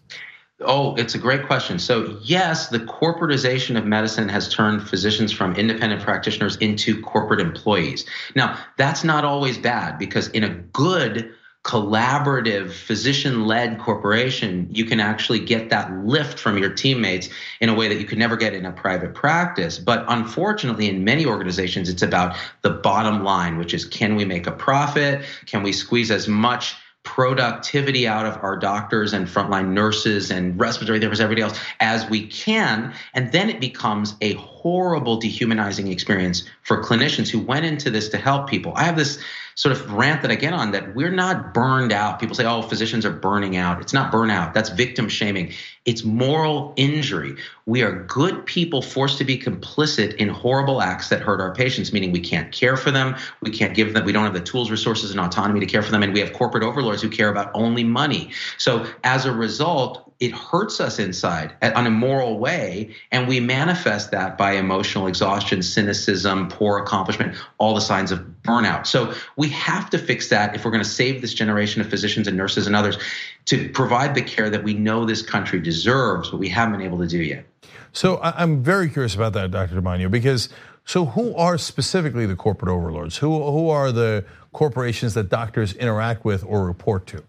Oh, 0.61 0.93
it's 0.95 1.15
a 1.15 1.17
great 1.17 1.47
question. 1.47 1.79
So, 1.79 2.19
yes, 2.21 2.67
the 2.67 2.79
corporatization 2.79 3.77
of 3.77 3.85
medicine 3.85 4.27
has 4.27 4.53
turned 4.53 4.89
physicians 4.89 5.31
from 5.31 5.55
independent 5.55 6.01
practitioners 6.01 6.57
into 6.57 7.01
corporate 7.01 7.39
employees. 7.39 8.05
Now, 8.35 8.59
that's 8.77 9.05
not 9.05 9.23
always 9.23 9.57
bad 9.57 9.97
because 9.97 10.27
in 10.29 10.43
a 10.43 10.49
good 10.49 11.33
collaborative 11.65 12.71
physician 12.71 13.45
led 13.45 13.79
corporation, 13.79 14.67
you 14.71 14.85
can 14.85 14.99
actually 14.99 15.39
get 15.39 15.69
that 15.69 15.91
lift 16.05 16.39
from 16.39 16.57
your 16.57 16.69
teammates 16.73 17.29
in 17.59 17.69
a 17.69 17.73
way 17.73 17.87
that 17.89 17.99
you 17.99 18.05
could 18.05 18.17
never 18.17 18.37
get 18.37 18.53
in 18.53 18.65
a 18.65 18.71
private 18.71 19.13
practice. 19.13 19.77
But 19.77 20.05
unfortunately, 20.07 20.87
in 20.89 21.03
many 21.03 21.25
organizations, 21.25 21.89
it's 21.89 22.01
about 22.01 22.37
the 22.61 22.69
bottom 22.69 23.23
line, 23.23 23.57
which 23.57 23.73
is 23.73 23.85
can 23.85 24.15
we 24.15 24.25
make 24.25 24.47
a 24.47 24.51
profit? 24.51 25.25
Can 25.45 25.61
we 25.63 25.73
squeeze 25.73 26.11
as 26.11 26.27
much? 26.27 26.75
productivity 27.03 28.07
out 28.07 28.25
of 28.25 28.43
our 28.43 28.57
doctors 28.57 29.13
and 29.13 29.25
frontline 29.27 29.69
nurses 29.69 30.29
and 30.29 30.59
respiratory 30.59 30.99
therapists, 30.99 31.21
everybody 31.21 31.41
else 31.41 31.59
as 31.79 32.07
we 32.09 32.27
can. 32.27 32.93
And 33.13 33.31
then 33.31 33.49
it 33.49 33.59
becomes 33.59 34.15
a 34.21 34.33
horrible, 34.61 35.15
dehumanizing 35.15 35.87
experience 35.87 36.43
for 36.63 36.83
clinicians 36.83 37.29
who 37.29 37.39
went 37.39 37.65
into 37.65 37.89
this 37.89 38.09
to 38.09 38.17
help 38.17 38.49
people. 38.49 38.73
I 38.75 38.83
have 38.83 38.97
this 38.97 39.17
sort 39.55 39.71
of 39.73 39.91
rant 39.91 40.21
that 40.21 40.31
I 40.31 40.35
get 40.35 40.53
on 40.53 40.71
that 40.71 40.95
we're 40.95 41.11
not 41.11 41.53
burned 41.53 41.91
out. 41.91 42.19
People 42.19 42.35
say, 42.35 42.45
oh, 42.45 42.61
physicians 42.61 43.05
are 43.05 43.11
burning 43.11 43.55
out. 43.55 43.81
It's 43.81 43.93
not 43.93 44.11
burnout. 44.11 44.53
That's 44.53 44.69
victim 44.69 45.07
shaming. 45.09 45.53
It's 45.85 46.03
moral 46.03 46.73
injury. 46.75 47.35
We 47.65 47.81
are 47.83 48.03
good 48.03 48.45
people 48.45 48.81
forced 48.81 49.17
to 49.19 49.23
be 49.23 49.37
complicit 49.37 50.15
in 50.15 50.27
horrible 50.27 50.81
acts 50.81 51.09
that 51.09 51.21
hurt 51.21 51.39
our 51.39 51.53
patients, 51.53 51.93
meaning 51.93 52.11
we 52.11 52.19
can't 52.19 52.51
care 52.51 52.75
for 52.75 52.91
them. 52.91 53.15
We 53.41 53.51
can't 53.51 53.75
give 53.75 53.93
them, 53.93 54.05
we 54.05 54.11
don't 54.11 54.23
have 54.23 54.33
the 54.33 54.41
tools, 54.41 54.71
resources, 54.71 55.11
and 55.11 55.19
autonomy 55.19 55.61
to 55.61 55.65
care 55.65 55.81
for 55.81 55.91
them. 55.91 56.03
And 56.03 56.13
we 56.13 56.19
have 56.19 56.33
corporate 56.33 56.63
overlords 56.63 57.01
who 57.01 57.09
care 57.09 57.29
about 57.29 57.51
only 57.53 57.83
money. 57.83 58.31
So 58.57 58.85
as 59.03 59.25
a 59.25 59.31
result, 59.31 60.08
it 60.19 60.33
hurts 60.33 60.81
us 60.81 60.99
inside 60.99 61.53
on 61.61 61.87
a 61.87 61.89
moral 61.89 62.39
way 62.39 62.93
and 63.11 63.27
we 63.27 63.39
manifest 63.39 64.11
that 64.11 64.37
by 64.37 64.51
emotional 64.53 65.07
exhaustion 65.07 65.63
cynicism 65.63 66.49
poor 66.49 66.77
accomplishment 66.77 67.37
all 67.57 67.73
the 67.73 67.81
signs 67.81 68.11
of 68.11 68.19
burnout. 68.43 68.85
So 68.85 69.13
we 69.37 69.47
have 69.49 69.89
to 69.91 69.97
fix 69.97 70.29
that 70.29 70.55
if 70.55 70.65
we're 70.65 70.71
going 70.71 70.83
to 70.83 70.89
save 70.89 71.21
this 71.21 71.33
generation 71.33 71.81
of 71.81 71.89
physicians 71.89 72.27
and 72.27 72.35
nurses 72.35 72.67
and 72.67 72.75
others 72.75 72.97
to 73.45 73.69
provide 73.69 74.13
the 74.13 74.21
care 74.21 74.49
that 74.49 74.63
we 74.63 74.73
know 74.73 75.05
this 75.05 75.21
country 75.21 75.59
deserves 75.59 76.29
but 76.29 76.37
we 76.37 76.49
haven't 76.49 76.77
been 76.77 76.85
able 76.85 76.99
to 76.99 77.07
do 77.07 77.19
yet. 77.19 77.45
So 77.93 78.19
i'm 78.21 78.61
very 78.61 78.89
curious 78.89 79.15
about 79.15 79.33
that 79.33 79.51
dr 79.51 79.73
Damania, 79.73 80.11
because 80.11 80.49
so 80.85 81.05
who 81.05 81.35
are 81.35 81.57
specifically 81.57 82.25
the 82.25 82.35
corporate 82.35 82.71
overlords? 82.71 83.17
Who, 83.17 83.43
who 83.51 83.69
are 83.69 83.91
the 83.91 84.25
corporations 84.53 85.13
that 85.13 85.29
doctors 85.29 85.73
interact 85.73 86.25
with 86.25 86.43
or 86.43 86.65
report 86.65 87.05
to 87.07 87.23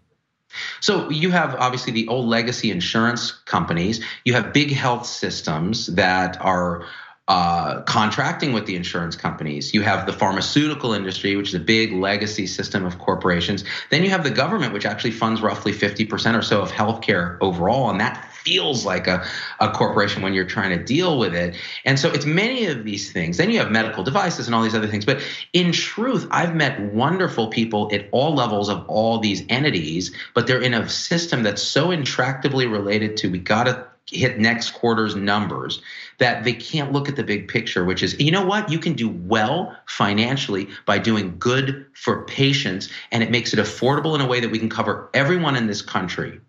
so 0.81 1.09
you 1.11 1.31
have 1.31 1.55
obviously 1.57 1.93
the 1.93 2.09
old 2.09 2.27
legacy 2.27 2.71
insurance 2.71 3.33
companies. 3.33 4.05
You 4.25 4.35
have 4.35 4.53
big 4.53 4.73
health 4.73 5.07
systems 5.07 5.87
that 5.87 6.41
are 6.41 6.85
uh, 7.29 7.83
contracting 7.83 8.53
with 8.53 8.67
the 8.67 8.75
insurance 8.75 9.15
companies. 9.15 9.73
You 9.73 9.83
have 9.83 10.05
the 10.05 10.13
pharmaceutical 10.13 10.93
industry, 10.93 11.37
which 11.37 11.49
is 11.51 11.55
a 11.55 11.61
big 11.61 11.93
legacy 11.93 12.47
system 12.47 12.85
of 12.85 12.99
corporations. 12.99 13.63
Then 13.91 14.03
you 14.03 14.11
have 14.11 14.25
the 14.25 14.31
government, 14.31 14.73
which 14.73 14.85
actually 14.85 15.13
funds 15.13 15.41
roughly 15.41 15.73
50% 15.73 16.37
or 16.37 16.43
so 16.43 16.61
of 16.61 16.73
healthcare 16.73 17.39
overall. 17.41 17.89
And 17.89 18.01
that 18.01 18.29
feels 18.45 18.85
like 18.85 19.07
a, 19.07 19.25
a 19.61 19.71
corporation 19.71 20.23
when 20.23 20.35
you're 20.35 20.45
trying 20.45 20.77
to 20.77 20.83
deal 20.83 21.19
with 21.19 21.35
it. 21.35 21.57
And 21.85 21.99
so 21.99 22.11
it's 22.11 22.27
many 22.27 22.67
of 22.67 22.85
these 22.85 23.13
things. 23.13 23.37
Then 23.37 23.51
you 23.51 23.59
have 23.59 23.71
medical 23.71 24.05
devices 24.05 24.47
and 24.47 24.55
all 24.55 24.63
these 24.63 24.75
other 24.75 24.89
things. 24.89 25.05
But 25.05 25.23
in 25.53 25.73
truth, 25.73 26.27
I've 26.31 26.55
met 26.55 26.81
wonderful 26.93 27.49
people 27.49 27.91
at 27.93 28.09
all 28.13 28.35
levels 28.35 28.69
of 28.69 28.85
all 28.89 29.19
these 29.19 29.43
entities, 29.49 30.15
but 30.35 30.47
they're 30.47 30.63
in 30.63 30.75
a 30.75 30.89
system 30.89 31.43
that's 31.43 31.63
so 31.63 31.89
intractably 31.89 32.71
related 32.71 33.17
to 33.19 33.31
we 33.31 33.39
got 33.39 33.65
to 33.65 33.87
hit 34.11 34.39
next 34.39 34.73
quarter's 34.73 35.15
numbers 35.15 35.81
that 36.19 36.43
they 36.45 36.53
can't 36.53 36.93
look 36.93 37.09
at 37.09 37.17
the 37.17 37.23
big 37.23 37.47
picture 37.47 37.85
which 37.85 38.03
is 38.03 38.19
you 38.19 38.31
know 38.31 38.45
what 38.45 38.71
you 38.71 38.79
can 38.79 38.95
do 38.95 39.09
well 39.09 39.77
financially 39.87 40.69
by 40.85 40.99
doing 40.99 41.37
good 41.39 41.87
for 41.95 42.25
patients 42.25 42.89
and 43.13 43.23
it 43.23 43.31
makes 43.31 43.53
it 43.53 43.59
affordable 43.61 44.15
in 44.15 44.21
a 44.21 44.27
way 44.27 44.41
that 44.41 44.51
we 44.51 44.59
can 44.59 44.69
cover 44.69 45.09
everyone 45.15 45.55
in 45.55 45.69
this 45.69 45.81
country 45.81 46.41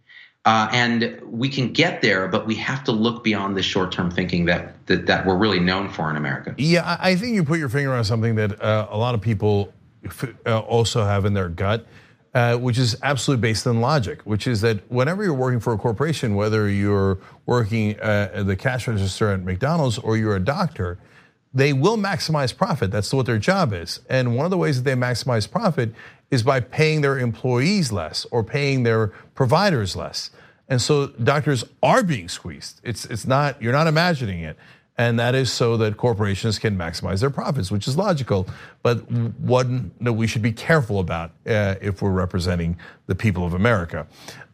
uh, 0.46 0.68
and 0.72 1.22
we 1.24 1.50
can 1.50 1.72
get 1.72 2.02
there, 2.02 2.28
but 2.28 2.48
we 2.48 2.56
have 2.56 2.84
to 2.84 2.92
look 2.92 3.24
beyond 3.24 3.56
the 3.56 3.62
short-term 3.62 4.10
thinking 4.10 4.46
that, 4.46 4.86
that 4.88 5.06
that 5.06 5.26
we're 5.26 5.38
really 5.38 5.60
known 5.60 5.88
for 5.88 6.10
in 6.10 6.16
America. 6.16 6.56
Yeah, 6.58 6.98
I 7.00 7.16
think 7.16 7.36
you 7.36 7.44
put 7.44 7.60
your 7.60 7.70
finger 7.70 7.94
on 7.94 8.04
something 8.04 8.36
that 8.36 8.60
uh, 8.62 8.88
a 8.90 8.98
lot 8.98 9.14
of 9.14 9.22
people 9.22 9.72
uh, 10.48 10.60
also 10.60 11.04
have 11.06 11.26
in 11.26 11.36
their 11.36 11.50
gut, 11.50 11.86
uh, 12.34 12.58
which 12.58 12.80
is 12.80 12.98
absolutely 13.04 13.42
based 13.42 13.68
on 13.68 13.82
logic. 13.82 14.22
Which 14.24 14.48
is 14.48 14.62
that 14.62 14.90
whenever 14.90 15.24
you're 15.24 15.36
working 15.36 15.60
for 15.60 15.74
a 15.74 15.78
corporation, 15.78 16.34
whether 16.34 16.68
you're 16.68 17.20
working 17.46 17.92
at 17.98 18.48
the 18.48 18.56
cash 18.56 18.88
register 18.88 19.30
at 19.30 19.44
McDonald's 19.44 20.00
or 20.00 20.18
you're 20.18 20.36
a 20.36 20.44
doctor, 20.44 20.98
they 21.54 21.74
will 21.74 21.98
maximize 21.98 22.56
profit. 22.56 22.92
That's 22.92 23.14
what 23.14 23.26
their 23.26 23.38
job 23.38 23.74
is. 23.74 24.00
And 24.10 24.36
one 24.36 24.46
of 24.46 24.52
the 24.52 24.58
ways 24.58 24.82
that 24.82 24.90
they 24.90 25.00
maximize 25.00 25.50
profit 25.50 25.94
is 26.30 26.44
by 26.44 26.62
paying 26.62 27.02
their 27.02 27.20
employees 27.20 27.92
less 27.92 28.26
or 28.32 28.44
paying 28.44 28.84
their 28.84 29.08
providers 29.36 29.96
less. 29.96 30.32
And 30.70 30.82
so 30.82 31.08
doctors 31.08 31.66
are 31.84 32.02
being 32.02 32.30
squeezed. 32.30 32.80
It's 32.84 33.06
it's 33.06 33.28
not 33.28 33.62
you're 33.62 33.74
not 33.74 33.88
imagining 33.88 34.42
it. 34.44 34.58
And 34.98 35.20
that 35.20 35.36
is 35.36 35.52
so 35.52 35.78
that 35.78 35.98
corporations 35.98 36.60
can 36.60 36.78
maximize 36.78 37.22
their 37.22 37.30
profits, 37.30 37.72
which 37.72 37.88
is 37.88 37.98
logical, 37.98 38.48
but 38.84 39.10
one 39.12 39.92
that 40.00 40.14
we 40.14 40.28
should 40.28 40.42
be 40.42 40.52
careful 40.52 41.00
about 41.00 41.32
uh, 41.48 41.76
if 41.82 42.02
we're 42.02 42.12
representing 42.12 42.78
the 43.08 43.16
people 43.16 43.46
of 43.46 43.54
America. 43.54 44.06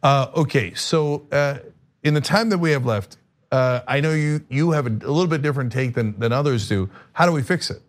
Uh, 0.02 0.28
okay, 0.34 0.72
so 0.74 1.26
uh, 1.32 1.58
in 2.02 2.14
the 2.14 2.20
time 2.20 2.48
that 2.48 2.58
we 2.58 2.70
have 2.70 2.86
left, 2.86 3.18
Uh, 3.50 3.80
I 3.88 4.00
know 4.00 4.12
you 4.12 4.44
you 4.50 4.72
have 4.72 4.86
a, 4.86 4.90
a 4.90 5.10
little 5.10 5.26
bit 5.26 5.42
different 5.42 5.72
take 5.72 5.94
than 5.94 6.18
than 6.18 6.32
others 6.32 6.68
do. 6.68 6.90
How 7.12 7.26
do 7.26 7.32
we 7.32 7.42
fix 7.42 7.70
it? 7.70 7.82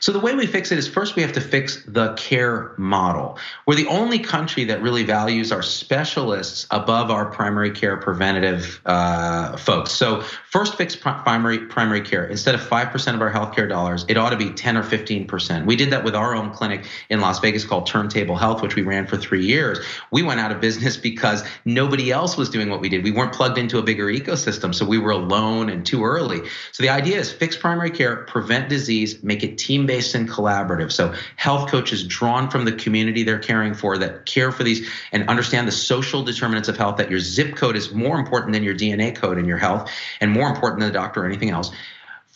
So 0.00 0.12
the 0.12 0.20
way 0.20 0.34
we 0.34 0.46
fix 0.46 0.70
it 0.72 0.78
is 0.78 0.86
first 0.86 1.16
we 1.16 1.22
have 1.22 1.32
to 1.32 1.40
fix 1.40 1.84
the 1.86 2.14
care 2.14 2.74
model. 2.76 3.38
We're 3.66 3.74
the 3.74 3.86
only 3.88 4.18
country 4.18 4.64
that 4.64 4.82
really 4.82 5.04
values 5.04 5.52
our 5.52 5.62
specialists 5.62 6.66
above 6.70 7.10
our 7.10 7.26
primary 7.26 7.70
care 7.70 7.96
preventative 7.96 8.80
uh, 8.86 9.56
folks. 9.56 9.92
So 9.92 10.22
first 10.50 10.76
fix 10.76 10.94
primary 10.96 11.66
primary 11.66 12.00
care. 12.00 12.26
Instead 12.26 12.54
of 12.54 12.62
five 12.62 12.90
percent 12.90 13.16
of 13.16 13.22
our 13.22 13.32
healthcare 13.32 13.68
dollars, 13.68 14.04
it 14.08 14.16
ought 14.16 14.30
to 14.30 14.36
be 14.36 14.50
ten 14.50 14.76
or 14.76 14.82
fifteen 14.82 15.26
percent. 15.26 15.66
We 15.66 15.76
did 15.76 15.90
that 15.90 16.04
with 16.04 16.14
our 16.14 16.34
own 16.34 16.50
clinic 16.52 16.86
in 17.10 17.20
Las 17.20 17.40
Vegas 17.40 17.64
called 17.64 17.86
Turntable 17.86 18.36
Health, 18.36 18.62
which 18.62 18.76
we 18.76 18.82
ran 18.82 19.06
for 19.06 19.16
three 19.16 19.44
years. 19.44 19.78
We 20.10 20.22
went 20.22 20.38
out 20.38 20.52
of 20.52 20.60
business 20.60 20.96
because 20.96 21.44
nobody 21.64 22.12
else 22.12 22.36
was 22.36 22.48
doing 22.50 22.70
what 22.70 22.80
we 22.80 22.88
did. 22.88 23.02
We 23.02 23.10
weren't 23.10 23.32
plugged 23.32 23.58
into 23.58 23.78
a 23.78 23.82
bigger 23.82 24.06
ecosystem, 24.06 24.74
so 24.74 24.84
we 24.84 24.98
were 24.98 25.10
alone 25.10 25.70
and 25.70 25.84
too 25.84 26.04
early. 26.04 26.40
So 26.72 26.82
the 26.82 26.90
idea 26.90 27.18
is 27.18 27.32
fix 27.32 27.56
primary 27.56 27.90
care, 27.90 28.24
prevent 28.24 28.68
disease, 28.68 29.22
make 29.22 29.42
it 29.42 29.58
team 29.58 29.87
based 29.88 30.14
and 30.14 30.28
collaborative. 30.28 30.92
So 30.92 31.12
health 31.34 31.68
coaches 31.68 32.04
drawn 32.06 32.48
from 32.48 32.64
the 32.64 32.72
community 32.72 33.24
they're 33.24 33.40
caring 33.40 33.74
for 33.74 33.98
that 33.98 34.26
care 34.26 34.52
for 34.52 34.62
these 34.62 34.88
and 35.10 35.28
understand 35.28 35.66
the 35.66 35.72
social 35.72 36.22
determinants 36.22 36.68
of 36.68 36.76
health 36.76 36.98
that 36.98 37.10
your 37.10 37.18
zip 37.18 37.56
code 37.56 37.74
is 37.74 37.92
more 37.92 38.16
important 38.16 38.52
than 38.52 38.62
your 38.62 38.76
DNA 38.76 39.16
code 39.16 39.38
in 39.38 39.46
your 39.46 39.58
health 39.58 39.90
and 40.20 40.30
more 40.30 40.48
important 40.48 40.80
than 40.80 40.88
the 40.90 40.96
doctor 40.96 41.22
or 41.22 41.26
anything 41.26 41.50
else. 41.50 41.72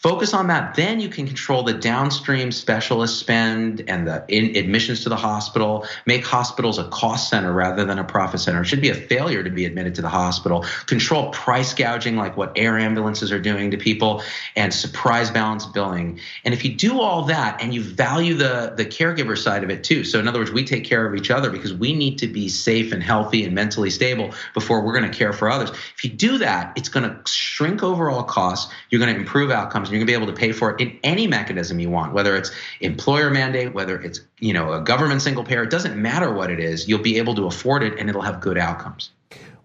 Focus 0.03 0.35
on 0.35 0.49
that. 0.49 0.75
Then 0.75 0.99
you 0.99 1.09
can 1.09 1.29
control 1.29 1.63
the 1.63 1.75
downstream 1.75 2.51
specialist 2.51 3.21
spend 3.21 3.85
and 3.87 4.09
the 4.09 4.25
admissions 4.59 5.05
to 5.05 5.09
the 5.09 5.17
hospital. 5.17 5.87
Make 6.07 6.27
hospitals 6.27 6.77
a 6.79 6.89
cost 6.89 7.31
center 7.31 7.53
rather 7.53 7.85
than 7.85 8.01
a 8.01 8.05
profit 8.05 8.41
center. 8.41 8.63
It 8.63 8.65
should 8.65 8.81
be 8.81 8.89
a 8.89 8.97
failure 8.97 9.45
to 9.45 9.51
be 9.51 9.65
admitted 9.65 9.95
to 9.95 10.03
the 10.03 10.09
hospital. 10.09 10.67
Control 10.87 11.31
price 11.31 11.73
gouging, 11.73 12.17
like 12.17 12.37
what 12.37 12.51
air 12.57 12.81
ambulances 12.81 13.31
are 13.31 13.39
doing 13.39 13.71
to 13.71 13.77
people, 13.77 14.25
and 14.57 14.75
surprise 14.75 15.31
balance 15.31 15.67
billing. 15.67 16.19
And 16.45 16.53
if 16.53 16.65
you 16.65 16.75
do 16.75 17.01
all 17.01 17.23
that 17.27 17.63
and 17.63 17.73
you 17.73 17.81
value 17.81 18.35
the, 18.35 18.75
the 18.77 18.85
caregiver 18.85 19.39
side 19.39 19.63
of 19.63 19.71
it 19.71 19.85
too, 19.85 20.03
so 20.03 20.19
in 20.19 20.27
other 20.27 20.41
words, 20.41 20.51
we 20.51 20.65
take 20.65 20.83
care 20.83 21.07
of 21.07 21.15
each 21.15 21.31
other 21.31 21.49
because 21.49 21.73
we 21.73 21.95
need 21.95 22.19
to 22.19 22.27
be 22.27 22.49
safe 22.49 22.93
and 22.93 23.05
healthy 23.05 23.45
and 23.45 23.55
mentally 23.55 23.91
stable 23.91 24.35
before 24.53 24.81
we're 24.81 24.99
going 24.99 25.09
to 25.09 25.17
care 25.17 25.33
for 25.33 25.49
others. 25.49 25.71
If 25.71 26.03
you 26.03 26.11
do 26.11 26.39
that, 26.39 26.73
it's 26.77 26.89
going 26.89 27.09
to 27.09 27.31
shrink 27.31 27.85
overall 27.85 28.25
costs. 28.25 28.73
You're 28.91 28.99
going 29.01 29.15
to 29.15 29.21
improve 29.21 29.53
outcomes 29.53 29.92
you're 29.93 29.99
going 29.99 30.07
to 30.07 30.11
be 30.11 30.15
able 30.15 30.27
to 30.27 30.39
pay 30.39 30.53
for 30.53 30.75
it 30.75 30.81
in 30.81 30.99
any 31.03 31.27
mechanism 31.27 31.79
you 31.79 31.91
want, 31.91 32.13
whether 32.13 32.37
it's 32.37 32.51
employer 32.81 33.31
mandate, 33.31 33.75
whether 33.75 34.01
it's 34.01 34.21
you 34.41 34.53
know 34.53 34.73
a 34.73 34.81
government 34.81 35.23
single 35.23 35.45
payer. 35.45 35.63
It 35.63 35.71
doesn't 35.71 36.01
matter 36.01 36.33
what 36.33 36.51
it 36.51 36.61
is. 36.61 36.89
You'll 36.89 37.03
be 37.03 37.19
able 37.19 37.35
to 37.37 37.47
afford 37.47 37.83
it, 37.83 37.99
and 37.99 38.09
it'll 38.09 38.23
have 38.23 38.41
good 38.41 38.59
outcomes. 38.59 39.11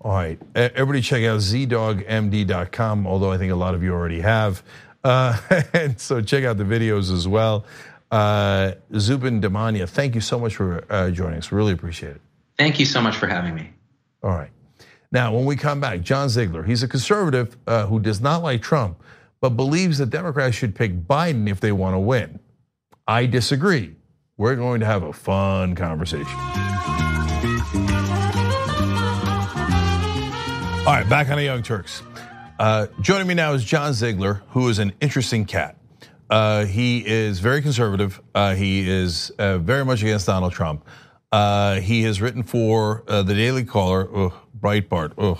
All 0.02 0.14
right, 0.14 0.40
everybody, 0.56 1.02
check 1.02 1.24
out 1.24 1.40
zdogmd.com. 1.40 3.08
Although 3.08 3.32
I 3.32 3.38
think 3.38 3.52
a 3.52 3.56
lot 3.56 3.74
of 3.74 3.82
you 3.82 3.94
already 3.94 4.22
have, 4.22 4.64
uh, 5.04 5.38
and 5.74 6.00
so 6.00 6.22
check 6.22 6.44
out 6.44 6.58
the 6.58 6.64
videos 6.64 7.12
as 7.12 7.28
well. 7.28 7.66
Uh, 8.12 8.74
Zubin 8.98 9.42
Damania, 9.42 9.88
thank 9.88 10.16
you 10.16 10.22
so 10.22 10.40
much 10.40 10.56
for 10.56 10.86
uh, 10.90 11.10
joining 11.10 11.40
us. 11.40 11.52
Really 11.52 11.74
appreciate 11.74 12.16
it. 12.16 12.22
Thank 12.58 12.80
you 12.80 12.86
so 12.86 13.02
much 13.02 13.16
for 13.16 13.28
having 13.28 13.54
me. 13.54 13.72
All 14.24 14.32
right. 14.32 14.50
Now, 15.12 15.34
when 15.34 15.46
we 15.46 15.56
come 15.56 15.80
back, 15.80 16.02
John 16.02 16.30
Ziegler, 16.30 16.64
he's 16.64 16.84
a 16.84 16.88
conservative 16.88 17.58
uh, 17.66 17.86
who 17.86 18.00
does 18.00 18.20
not 18.20 18.44
like 18.44 18.62
Trump, 18.62 19.02
but 19.42 19.52
believes 19.52 19.98
that 20.00 20.10
Democrats 20.10 20.56
should 20.56 20.76
pick 20.76 21.08
Biden 21.08 21.50
if 21.50 21.60
they 21.60 21.72
want 21.72 21.96
to 21.96 22.00
win. 22.00 22.40
I 23.08 23.26
disagree. 23.26 23.96
We're 24.38 24.56
going 24.56 24.80
to 24.82 24.86
have 24.86 25.04
a 25.04 25.14
fun 25.14 25.76
conversation. 25.76 26.38
All 30.86 30.94
right, 30.94 31.10
back 31.10 31.30
on 31.30 31.38
the 31.38 31.44
Young 31.44 31.64
Turks. 31.64 32.02
Uh, 32.60 32.88
joining 33.02 33.28
me 33.28 33.34
now 33.34 33.54
is 33.54 33.64
John 33.64 33.94
Ziegler, 33.94 34.42
who 34.50 34.70
is 34.70 34.80
an 34.80 34.94
interesting 35.02 35.46
cat. 35.46 35.76
Uh, 36.30 36.66
he 36.66 37.06
is 37.06 37.40
very 37.40 37.62
conservative. 37.62 38.22
Uh, 38.34 38.56
he 38.56 38.90
is 38.90 39.30
uh, 39.38 39.58
very 39.58 39.86
much 39.86 40.02
against 40.02 40.28
Donald 40.28 40.54
Trump. 40.54 40.86
Uh, 41.32 41.82
he 41.82 42.04
has 42.04 42.22
written 42.22 42.44
for 42.44 43.04
uh, 43.08 43.22
the 43.22 43.34
Daily 43.34 43.64
Caller, 43.64 44.10
ugh, 44.16 44.34
Breitbart, 44.60 45.14
ugh, 45.18 45.40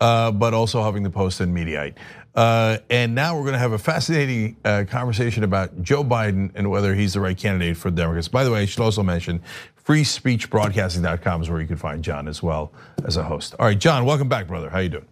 but 0.00 0.54
also 0.54 0.80
Huffington 0.80 1.12
Post 1.12 1.40
and 1.40 1.54
Mediaite. 1.56 1.94
Uh, 2.34 2.78
and 2.90 3.14
now 3.14 3.34
we're 3.36 3.42
going 3.42 3.54
to 3.54 3.58
have 3.58 3.72
a 3.72 3.78
fascinating 3.78 4.56
uh, 4.64 4.84
conversation 4.88 5.42
about 5.44 5.82
Joe 5.82 6.04
Biden 6.04 6.50
and 6.54 6.70
whether 6.70 6.94
he's 6.94 7.14
the 7.14 7.20
right 7.20 7.36
candidate 7.36 7.76
for 7.76 7.90
Democrats. 7.90 8.28
By 8.28 8.44
the 8.44 8.50
way, 8.50 8.62
I 8.62 8.64
should 8.66 8.82
also 8.82 9.02
mention 9.02 9.42
freespeechbroadcasting.com 9.84 11.42
is 11.42 11.50
where 11.50 11.60
you 11.60 11.66
can 11.66 11.76
find 11.76 12.02
John 12.04 12.28
as 12.28 12.42
well 12.42 12.72
as 13.04 13.16
a 13.16 13.24
host. 13.24 13.54
All 13.58 13.66
right, 13.66 13.78
John, 13.78 14.04
welcome 14.04 14.28
back, 14.28 14.46
brother. 14.46 14.70
How 14.70 14.78
you 14.78 14.88
doing? 14.88 15.06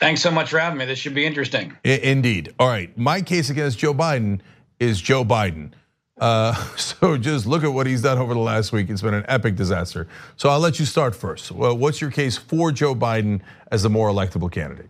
Thanks 0.00 0.20
so 0.20 0.30
much 0.30 0.50
for 0.50 0.58
having 0.58 0.78
me. 0.78 0.84
This 0.84 0.98
should 0.98 1.14
be 1.14 1.26
interesting. 1.26 1.76
indeed. 1.82 2.54
All 2.58 2.68
right, 2.68 2.96
my 2.96 3.22
case 3.22 3.50
against 3.50 3.78
Joe 3.78 3.94
Biden 3.94 4.40
is 4.78 5.00
Joe 5.00 5.24
Biden. 5.24 5.72
Uh, 6.20 6.54
so 6.76 7.16
just 7.16 7.46
look 7.46 7.64
at 7.64 7.72
what 7.72 7.86
he's 7.86 8.02
done 8.02 8.18
over 8.18 8.34
the 8.34 8.40
last 8.40 8.72
week. 8.72 8.90
It's 8.90 9.02
been 9.02 9.14
an 9.14 9.24
epic 9.28 9.56
disaster. 9.56 10.08
So 10.36 10.48
I'll 10.48 10.60
let 10.60 10.78
you 10.78 10.86
start 10.86 11.14
first. 11.14 11.50
Well, 11.50 11.76
what's 11.76 12.00
your 12.00 12.10
case 12.10 12.36
for 12.36 12.72
Joe 12.72 12.94
Biden 12.94 13.40
as 13.70 13.82
the 13.82 13.90
more 13.90 14.08
electable 14.08 14.50
candidate? 14.50 14.88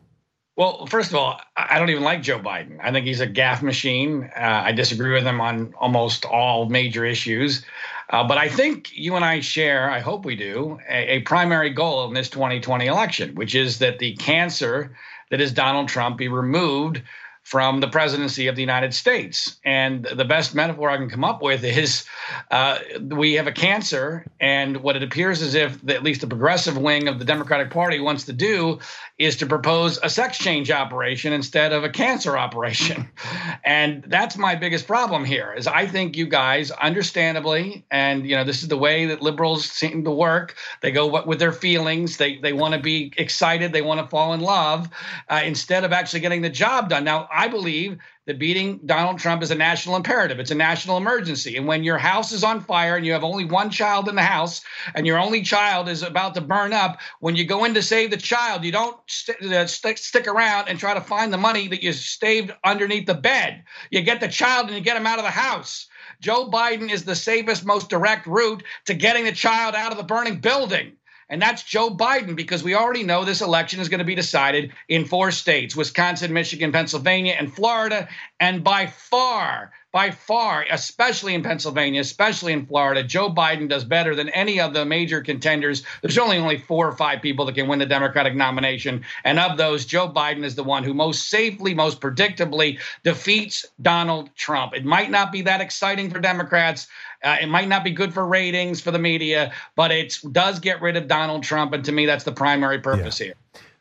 Well, 0.56 0.86
first 0.86 1.10
of 1.10 1.14
all, 1.14 1.40
I 1.56 1.78
don't 1.78 1.88
even 1.88 2.02
like 2.02 2.20
Joe 2.20 2.40
Biden. 2.40 2.78
I 2.82 2.90
think 2.90 3.06
he's 3.06 3.20
a 3.20 3.28
gaffe 3.28 3.62
machine. 3.62 4.28
Uh, 4.36 4.62
I 4.64 4.72
disagree 4.72 5.12
with 5.12 5.24
him 5.24 5.40
on 5.40 5.72
almost 5.78 6.24
all 6.24 6.68
major 6.68 7.04
issues. 7.04 7.64
Uh, 8.10 8.26
but 8.26 8.38
I 8.38 8.48
think 8.48 8.90
you 8.92 9.14
and 9.14 9.24
I 9.24 9.38
share, 9.38 9.88
I 9.88 10.00
hope 10.00 10.24
we 10.24 10.34
do, 10.34 10.80
a, 10.88 11.16
a, 11.16 11.20
primary 11.20 11.70
goal 11.70 12.08
in 12.08 12.14
this 12.14 12.28
2020 12.30 12.86
election, 12.86 13.34
which 13.36 13.54
is 13.54 13.78
that 13.78 14.00
the 14.00 14.16
cancer 14.16 14.96
that 15.30 15.40
is 15.40 15.52
Donald 15.52 15.88
Trump 15.88 16.16
be 16.16 16.26
removed 16.26 17.02
from 17.48 17.80
the 17.80 17.88
presidency 17.88 18.46
of 18.46 18.56
the 18.56 18.60
United 18.60 18.92
States. 18.92 19.56
And 19.64 20.04
the 20.04 20.26
best 20.26 20.54
metaphor 20.54 20.90
I 20.90 20.98
can 20.98 21.08
come 21.08 21.24
up 21.24 21.40
with 21.40 21.64
is 21.64 22.04
uh, 22.50 22.78
we 23.00 23.32
have 23.34 23.46
a 23.46 23.52
cancer, 23.52 24.26
and 24.38 24.76
what 24.82 24.96
it 24.96 25.02
appears 25.02 25.40
as 25.40 25.54
if 25.54 25.80
the, 25.80 25.94
at 25.94 26.02
least 26.02 26.20
the 26.20 26.26
progressive 26.26 26.76
wing 26.76 27.08
of 27.08 27.18
the 27.18 27.24
Democratic 27.24 27.70
Party 27.70 28.00
wants 28.00 28.24
to 28.24 28.34
do 28.34 28.80
is 29.18 29.36
to 29.36 29.46
propose 29.46 29.98
a 30.02 30.08
sex 30.08 30.38
change 30.38 30.70
operation 30.70 31.32
instead 31.32 31.72
of 31.72 31.82
a 31.82 31.90
cancer 31.90 32.38
operation. 32.38 33.08
And 33.64 34.04
that's 34.06 34.38
my 34.38 34.54
biggest 34.54 34.86
problem 34.86 35.24
here 35.26 35.52
is 35.52 35.66
I 35.66 35.86
think 35.86 36.16
you 36.16 36.26
guys 36.26 36.70
understandably 36.70 37.84
and 37.90 38.24
you 38.24 38.34
know 38.34 38.44
this 38.44 38.62
is 38.62 38.68
the 38.68 38.78
way 38.78 39.04
that 39.06 39.20
liberals 39.20 39.66
seem 39.66 40.04
to 40.04 40.10
work. 40.10 40.54
They 40.80 40.90
go 40.90 41.22
with 41.24 41.38
their 41.38 41.52
feelings. 41.52 42.16
They 42.16 42.38
they 42.38 42.54
want 42.54 42.74
to 42.74 42.80
be 42.80 43.12
excited, 43.18 43.72
they 43.72 43.82
want 43.82 44.00
to 44.00 44.06
fall 44.06 44.32
in 44.32 44.40
love 44.40 44.88
uh, 45.28 45.42
instead 45.44 45.84
of 45.84 45.92
actually 45.92 46.20
getting 46.20 46.40
the 46.40 46.48
job 46.48 46.88
done. 46.88 47.04
Now 47.04 47.28
I 47.30 47.48
believe 47.48 47.98
that 48.28 48.38
beating 48.38 48.78
Donald 48.84 49.18
Trump 49.18 49.42
is 49.42 49.50
a 49.50 49.54
national 49.54 49.96
imperative. 49.96 50.38
It's 50.38 50.50
a 50.50 50.54
national 50.54 50.98
emergency. 50.98 51.56
And 51.56 51.66
when 51.66 51.82
your 51.82 51.96
house 51.96 52.30
is 52.30 52.44
on 52.44 52.60
fire 52.60 52.94
and 52.94 53.06
you 53.06 53.12
have 53.12 53.24
only 53.24 53.46
one 53.46 53.70
child 53.70 54.06
in 54.06 54.16
the 54.16 54.22
house 54.22 54.60
and 54.94 55.06
your 55.06 55.18
only 55.18 55.40
child 55.40 55.88
is 55.88 56.02
about 56.02 56.34
to 56.34 56.42
burn 56.42 56.74
up, 56.74 57.00
when 57.20 57.36
you 57.36 57.46
go 57.46 57.64
in 57.64 57.72
to 57.72 57.82
save 57.82 58.10
the 58.10 58.18
child, 58.18 58.64
you 58.64 58.70
don't 58.70 58.98
st- 59.06 59.42
uh, 59.42 59.66
st- 59.66 59.98
stick 59.98 60.26
around 60.26 60.68
and 60.68 60.78
try 60.78 60.92
to 60.92 61.00
find 61.00 61.32
the 61.32 61.38
money 61.38 61.68
that 61.68 61.82
you 61.82 61.90
staved 61.94 62.52
underneath 62.64 63.06
the 63.06 63.14
bed. 63.14 63.64
You 63.90 64.02
get 64.02 64.20
the 64.20 64.28
child 64.28 64.66
and 64.66 64.76
you 64.76 64.82
get 64.82 64.98
him 64.98 65.06
out 65.06 65.18
of 65.18 65.24
the 65.24 65.30
house. 65.30 65.88
Joe 66.20 66.50
Biden 66.50 66.90
is 66.90 67.04
the 67.04 67.16
safest, 67.16 67.64
most 67.64 67.88
direct 67.88 68.26
route 68.26 68.62
to 68.84 68.92
getting 68.92 69.24
the 69.24 69.32
child 69.32 69.74
out 69.74 69.90
of 69.90 69.96
the 69.96 70.04
burning 70.04 70.40
building 70.40 70.97
and 71.28 71.40
that's 71.42 71.62
Joe 71.62 71.90
Biden 71.90 72.34
because 72.34 72.62
we 72.62 72.74
already 72.74 73.02
know 73.02 73.24
this 73.24 73.42
election 73.42 73.80
is 73.80 73.88
going 73.88 73.98
to 73.98 74.04
be 74.04 74.14
decided 74.14 74.72
in 74.88 75.04
four 75.04 75.30
states 75.30 75.76
Wisconsin, 75.76 76.32
Michigan, 76.32 76.72
Pennsylvania, 76.72 77.36
and 77.38 77.52
Florida. 77.52 78.08
And 78.40 78.64
by 78.64 78.86
far, 78.86 79.72
by 79.90 80.10
far, 80.10 80.66
especially 80.70 81.34
in 81.34 81.42
Pennsylvania, 81.42 82.00
especially 82.00 82.52
in 82.52 82.66
Florida, 82.66 83.02
Joe 83.02 83.30
Biden 83.30 83.68
does 83.68 83.84
better 83.84 84.14
than 84.14 84.28
any 84.30 84.60
of 84.60 84.74
the 84.74 84.84
major 84.84 85.22
contenders. 85.22 85.82
There's 86.02 86.18
only 86.18 86.36
only 86.36 86.58
four 86.58 86.86
or 86.86 86.92
five 86.92 87.22
people 87.22 87.46
that 87.46 87.54
can 87.54 87.68
win 87.68 87.78
the 87.78 87.86
Democratic 87.86 88.34
nomination, 88.34 89.02
and 89.24 89.38
of 89.38 89.56
those, 89.56 89.86
Joe 89.86 90.08
Biden 90.08 90.44
is 90.44 90.54
the 90.54 90.62
one 90.62 90.84
who 90.84 90.92
most 90.92 91.30
safely, 91.30 91.72
most 91.72 92.00
predictably 92.00 92.78
defeats 93.02 93.64
Donald 93.80 94.28
Trump. 94.36 94.74
It 94.74 94.84
might 94.84 95.10
not 95.10 95.32
be 95.32 95.42
that 95.42 95.62
exciting 95.62 96.10
for 96.10 96.20
Democrats. 96.20 96.86
Uh, 97.22 97.36
it 97.40 97.48
might 97.48 97.68
not 97.68 97.82
be 97.84 97.90
good 97.90 98.14
for 98.14 98.26
ratings 98.26 98.80
for 98.80 98.90
the 98.90 98.98
media, 98.98 99.52
but 99.74 99.90
it 99.90 100.18
does 100.30 100.60
get 100.60 100.80
rid 100.80 100.96
of 100.96 101.08
Donald 101.08 101.42
Trump, 101.42 101.72
and 101.72 101.84
to 101.84 101.92
me, 101.92 102.06
that's 102.06 102.24
the 102.24 102.32
primary 102.32 102.78
purpose 102.78 103.18
yeah. 103.20 103.26
here. 103.26 103.34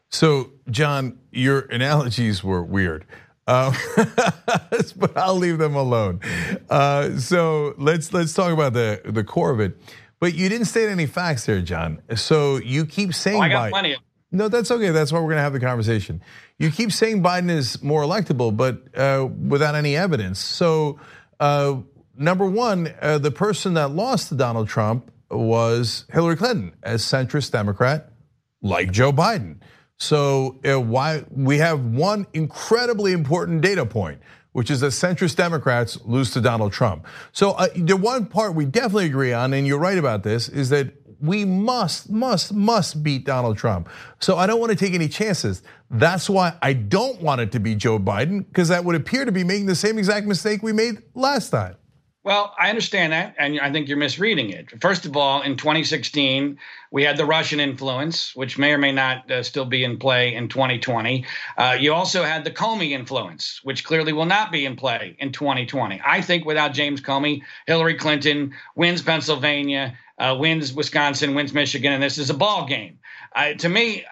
So, 0.10 0.51
John, 0.70 1.20
your 1.32 1.62
analogies 1.62 2.44
were 2.44 2.63
weird. 2.63 3.06
Uh, 3.46 3.74
but 4.96 5.15
I'll 5.15 5.36
leave 5.36 5.58
them 5.58 5.75
alone. 5.75 6.20
Uh, 6.70 7.17
so 7.17 7.75
let's 7.77 8.12
let's 8.12 8.34
talk 8.34 8.51
about 8.51 8.74
the 8.74 9.01
the 9.06 9.24
core 9.24 9.51
of 9.51 9.60
it. 9.60 9.77
But 10.20 10.34
you 10.34 10.50
didn't 10.50 10.65
state 10.65 10.89
any 10.89 11.06
facts 11.06 11.46
there, 11.46 11.62
John. 11.62 12.01
So 12.15 12.58
you 12.58 12.86
keep 12.86 13.13
saying 13.13 13.38
oh, 13.38 13.46
I 13.46 13.50
got 13.50 13.67
Biden. 13.67 13.72
plenty 13.72 13.94
of. 13.94 14.00
No, 14.32 14.50
that's 14.50 14.70
okay. 14.72 14.89
That's 14.89 15.12
why 15.13 15.20
we're 15.20 15.27
going 15.27 15.38
to 15.38 15.44
have 15.44 15.53
the 15.53 15.60
conversation. 15.60 16.22
You 16.60 16.70
keep 16.70 16.91
saying 16.91 17.24
Biden 17.24 17.50
is 17.50 17.82
more 17.82 18.01
electable, 18.03 18.56
but 18.56 18.84
uh, 18.98 19.25
without 19.25 19.75
any 19.75 19.96
evidence. 19.96 20.39
So, 20.39 21.00
uh, 21.39 21.77
number 22.17 22.45
one, 22.45 22.93
uh, 23.01 23.17
the 23.17 23.31
person 23.31 23.75
that 23.75 23.89
lost 23.91 24.29
to 24.29 24.36
Donald 24.36 24.67
Trump 24.67 25.12
was 25.29 26.05
Hillary 26.12 26.36
Clinton, 26.36 26.74
as 26.83 27.03
centrist 27.03 27.51
Democrat, 27.51 28.12
like 28.62 28.91
Joe 28.91 29.12
Biden. 29.12 29.59
So 29.97 30.59
uh, 30.63 30.79
why 30.79 31.25
we 31.31 31.57
have 31.57 31.83
one 31.83 32.27
incredibly 32.33 33.13
important 33.13 33.62
data 33.62 33.86
point, 33.86 34.21
which 34.51 34.69
is 34.69 34.81
that 34.81 34.88
centrist 34.88 35.36
Democrats 35.36 35.97
lose 36.05 36.31
to 36.31 36.41
Donald 36.41 36.71
Trump. 36.71 37.05
So 37.31 37.51
uh, 37.51 37.67
the 37.75 37.97
one 37.97 38.25
part 38.25 38.55
we 38.55 38.65
definitely 38.65 39.05
agree 39.05 39.33
on, 39.33 39.53
and 39.53 39.65
you're 39.67 39.79
right 39.79 39.97
about 39.97 40.24
this, 40.24 40.50
is 40.50 40.69
that 40.69 40.93
we 41.19 41.45
must, 41.45 42.12
must, 42.12 42.53
must 42.53 43.01
beat 43.01 43.25
Donald 43.25 43.57
Trump. 43.57 43.89
So 44.19 44.38
I 44.38 44.45
don't 44.45 44.59
want 44.59 44.69
to 44.69 44.75
take 44.75 44.93
any 44.93 45.07
chances. 45.07 45.63
That's 45.89 46.29
why 46.29 46.53
I 46.62 46.74
don't 46.74 47.19
want 47.21 47.41
it 47.41 47.51
to 47.53 47.59
be 47.59 47.74
Joe 47.74 47.97
Biden, 47.97 48.45
because 48.47 48.67
that 48.69 48.86
would 48.86 48.95
appear 48.95 49.25
to 49.25 49.31
be 49.31 49.43
making 49.43 49.65
the 49.65 49.75
same 49.75 49.97
exact 49.97 50.27
mistake 50.27 50.62
we 50.62 50.74
made 50.74 51.01
last 51.15 51.50
time. 51.50 51.75
Well, 52.27 52.53
I 52.60 52.69
understand 52.69 53.13
that, 53.13 53.36
and 53.39 53.57
I 53.57 53.72
think 53.72 53.88
you're 53.88 53.96
misreading 53.96 54.50
it. 54.50 54.81
First 54.81 55.05
of 55.05 55.15
all, 55.15 55.43
in 55.43 55.55
2016, 55.55 56.60
we 56.91 57.03
had 57.03 57.15
the 57.15 57.24
Russian 57.24 57.62
influence, 57.62 58.36
which 58.36 58.57
may 58.57 58.74
or 58.74 58.77
may 58.77 58.91
not 58.91 59.31
uh, 59.31 59.43
still 59.43 59.63
be 59.63 59.86
in 59.86 59.98
play 59.98 60.36
in 60.36 60.50
2020. 60.50 61.24
Uh, 61.57 61.77
you 61.79 61.93
also 61.93 62.25
had 62.25 62.43
the 62.43 62.51
Comey 62.51 62.91
influence, 62.91 63.62
which 63.63 63.86
clearly 63.86 64.12
will 64.12 64.25
not 64.25 64.51
be 64.51 64.65
in 64.65 64.75
play 64.75 65.15
in 65.19 65.31
2020. 65.31 66.01
I 66.05 66.19
think 66.19 66.43
without 66.43 66.74
James 66.74 67.00
Comey, 67.00 67.43
Hillary 67.65 67.96
Clinton 67.96 68.51
wins 68.75 69.01
Pennsylvania, 69.01 69.98
uh, 70.17 70.36
wins 70.38 70.74
Wisconsin, 70.74 71.34
wins 71.34 71.53
Michigan, 71.53 71.93
and 71.93 72.03
this 72.03 72.17
is 72.17 72.29
a 72.29 72.34
ball 72.34 72.65
game. 72.65 73.00
to 73.60 73.69
me, 73.69 74.03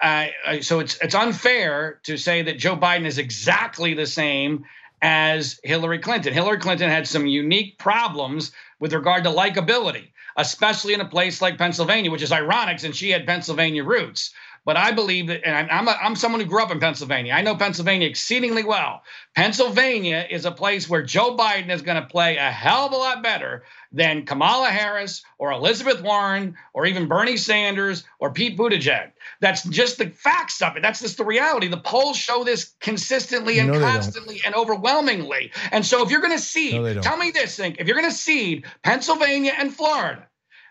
so 0.62 0.80
it's 0.80 0.96
it's 1.02 1.14
unfair 1.14 2.00
to 2.04 2.16
say 2.16 2.40
that 2.40 2.56
Joe 2.56 2.78
Biden 2.78 3.04
is 3.04 3.18
exactly 3.18 3.92
the 3.92 4.06
same 4.06 4.64
as 5.02 5.60
Hillary 5.62 5.98
Clinton. 5.98 6.32
Hillary 6.32 6.58
Clinton 6.58 6.90
had 6.90 7.06
some 7.06 7.26
unique 7.26 7.78
problems 7.78 8.52
with 8.80 8.92
regard 8.92 9.24
to 9.24 9.30
likability, 9.30 10.08
especially 10.36 10.94
in 10.94 11.00
a 11.00 11.08
place 11.08 11.42
like 11.42 11.58
Pennsylvania, 11.58 12.10
which 12.10 12.22
is 12.22 12.32
ironic 12.32 12.78
since 12.78 12.96
she 12.96 13.10
had 13.10 13.26
Pennsylvania 13.26 13.84
roots. 13.84 14.32
But 14.66 14.76
I 14.76 14.90
believe 14.90 15.28
that, 15.28 15.46
and 15.46 15.70
I'm, 15.70 15.86
a, 15.86 15.92
I'm 15.92 16.16
someone 16.16 16.40
who 16.40 16.46
grew 16.48 16.60
up 16.60 16.72
in 16.72 16.80
Pennsylvania. 16.80 17.32
I 17.32 17.40
know 17.40 17.54
Pennsylvania 17.54 18.08
exceedingly 18.08 18.64
well. 18.64 19.02
Pennsylvania 19.36 20.26
is 20.28 20.44
a 20.44 20.50
place 20.50 20.88
where 20.88 21.04
Joe 21.04 21.36
Biden 21.36 21.70
is 21.70 21.82
going 21.82 22.02
to 22.02 22.08
play 22.08 22.36
a 22.36 22.50
hell 22.50 22.86
of 22.86 22.92
a 22.92 22.96
lot 22.96 23.22
better 23.22 23.62
than 23.92 24.26
Kamala 24.26 24.68
Harris 24.68 25.24
or 25.38 25.52
Elizabeth 25.52 26.02
Warren 26.02 26.56
or 26.74 26.84
even 26.84 27.06
Bernie 27.06 27.36
Sanders 27.36 28.02
or 28.18 28.32
Pete 28.32 28.58
Buttigieg. 28.58 29.12
That's 29.40 29.62
just 29.68 29.98
the 29.98 30.10
facts 30.10 30.60
of 30.60 30.76
it. 30.76 30.82
That's 30.82 31.00
just 31.00 31.16
the 31.16 31.24
reality. 31.24 31.68
The 31.68 31.76
polls 31.76 32.16
show 32.16 32.42
this 32.42 32.74
consistently 32.80 33.60
and 33.60 33.70
no, 33.70 33.78
constantly 33.78 34.42
and 34.44 34.52
overwhelmingly. 34.56 35.52
And 35.70 35.86
so 35.86 36.02
if 36.02 36.10
you're 36.10 36.20
going 36.20 36.36
to 36.36 36.42
cede, 36.42 36.74
no, 36.74 37.00
tell 37.02 37.16
me 37.16 37.30
this, 37.30 37.56
think 37.56 37.76
if 37.78 37.86
you're 37.86 37.96
going 37.96 38.10
to 38.10 38.16
cede 38.16 38.66
Pennsylvania 38.82 39.52
and 39.56 39.72
Florida, 39.72 40.26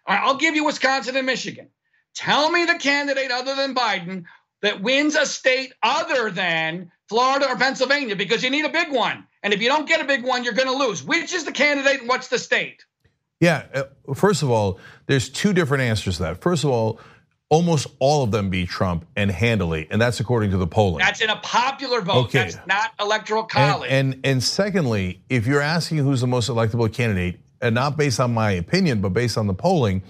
I'll 0.05 0.35
give 0.35 0.53
you 0.53 0.65
Wisconsin 0.65 1.15
and 1.15 1.25
Michigan. 1.25 1.69
Tell 2.15 2.49
me 2.49 2.65
the 2.65 2.75
candidate 2.75 3.31
other 3.31 3.55
than 3.55 3.75
Biden 3.75 4.23
that 4.61 4.81
wins 4.81 5.15
a 5.15 5.25
state 5.25 5.73
other 5.83 6.31
than 6.31 6.91
Florida 7.09 7.47
or 7.47 7.55
Pennsylvania 7.55 8.15
because 8.15 8.43
you 8.43 8.49
need 8.49 8.65
a 8.65 8.69
big 8.69 8.91
one. 8.91 9.27
And 9.43 9.53
if 9.53 9.61
you 9.61 9.67
don't 9.67 9.87
get 9.87 10.01
a 10.01 10.05
big 10.05 10.23
one, 10.23 10.43
you're 10.43 10.53
going 10.53 10.67
to 10.67 10.77
lose. 10.77 11.03
Which 11.03 11.33
is 11.33 11.43
the 11.43 11.51
candidate 11.51 11.99
and 11.99 12.09
what's 12.09 12.29
the 12.29 12.39
state? 12.39 12.83
Yeah, 13.39 13.65
uh, 13.73 14.13
first 14.15 14.43
of 14.43 14.49
all, 14.49 14.79
there's 15.07 15.29
two 15.29 15.53
different 15.53 15.83
answers 15.83 16.17
to 16.17 16.23
that. 16.23 16.41
First 16.41 16.63
of 16.63 16.69
all, 16.71 16.99
almost 17.49 17.87
all 17.99 18.23
of 18.23 18.31
them 18.31 18.49
beat 18.49 18.69
Trump 18.69 19.05
and 19.15 19.29
handily, 19.29 19.87
and 19.91 20.01
that's 20.01 20.19
according 20.19 20.51
to 20.51 20.57
the 20.57 20.65
polling. 20.65 20.99
That's 20.99 21.21
in 21.21 21.29
a 21.29 21.35
popular 21.35 22.01
vote. 22.01 22.25
Okay. 22.25 22.39
That's 22.39 22.57
not 22.65 22.91
electoral 22.99 23.43
college. 23.43 23.91
And, 23.91 24.13
and, 24.13 24.25
and 24.25 24.43
secondly, 24.43 25.21
if 25.29 25.45
you're 25.45 25.61
asking 25.61 25.97
who's 25.97 26.21
the 26.21 26.27
most 26.27 26.49
electable 26.49 26.91
candidate, 26.91 27.39
and 27.61 27.73
not 27.73 27.97
based 27.97 28.19
on 28.19 28.33
my 28.33 28.51
opinion, 28.51 29.01
but 29.01 29.09
based 29.09 29.37
on 29.37 29.47
the 29.47 29.53
polling, 29.53 30.03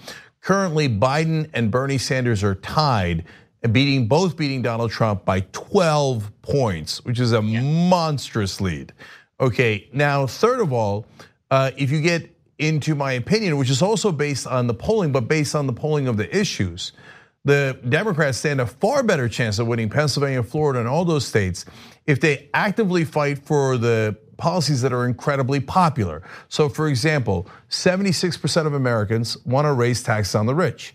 Currently, 0.46 0.88
Biden 0.88 1.50
and 1.54 1.72
Bernie 1.72 1.98
Sanders 1.98 2.44
are 2.44 2.54
tied, 2.54 3.24
beating 3.72 4.06
both 4.06 4.36
beating 4.36 4.62
Donald 4.62 4.92
Trump 4.92 5.24
by 5.24 5.40
12 5.50 6.30
points, 6.40 7.04
which 7.04 7.18
is 7.18 7.32
a 7.32 7.42
yeah. 7.42 7.60
monstrous 7.62 8.60
lead. 8.60 8.92
Okay, 9.40 9.88
now 9.92 10.24
third 10.24 10.60
of 10.60 10.72
all, 10.72 11.04
uh, 11.50 11.72
if 11.76 11.90
you 11.90 12.00
get 12.00 12.30
into 12.60 12.94
my 12.94 13.14
opinion, 13.14 13.56
which 13.56 13.70
is 13.70 13.82
also 13.82 14.12
based 14.12 14.46
on 14.46 14.68
the 14.68 14.74
polling, 14.74 15.10
but 15.10 15.26
based 15.26 15.56
on 15.56 15.66
the 15.66 15.72
polling 15.72 16.06
of 16.06 16.16
the 16.16 16.36
issues, 16.36 16.92
the 17.44 17.76
Democrats 17.88 18.38
stand 18.38 18.60
a 18.60 18.66
far 18.66 19.02
better 19.02 19.28
chance 19.28 19.58
of 19.58 19.66
winning 19.66 19.90
Pennsylvania, 19.90 20.44
Florida, 20.44 20.78
and 20.78 20.88
all 20.88 21.04
those 21.04 21.26
states 21.26 21.64
if 22.06 22.20
they 22.20 22.48
actively 22.54 23.04
fight 23.04 23.44
for 23.44 23.76
the 23.78 24.16
policies 24.36 24.82
that 24.82 24.92
are 24.92 25.06
incredibly 25.06 25.60
popular. 25.60 26.22
So, 26.48 26.68
for 26.68 26.88
example, 26.88 27.48
76% 27.70 28.66
of 28.66 28.74
Americans 28.74 29.36
want 29.44 29.66
to 29.66 29.72
raise 29.72 30.02
taxes 30.02 30.34
on 30.34 30.46
the 30.46 30.54
rich. 30.54 30.94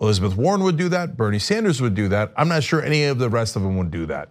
Elizabeth 0.00 0.36
Warren 0.36 0.64
would 0.64 0.76
do 0.76 0.88
that. 0.88 1.16
Bernie 1.16 1.38
Sanders 1.38 1.80
would 1.80 1.94
do 1.94 2.08
that. 2.08 2.32
I'm 2.36 2.48
not 2.48 2.64
sure 2.64 2.82
any 2.82 3.04
of 3.04 3.18
the 3.18 3.28
rest 3.28 3.54
of 3.54 3.62
them 3.62 3.76
would 3.76 3.90
do 3.92 4.06
that. 4.06 4.30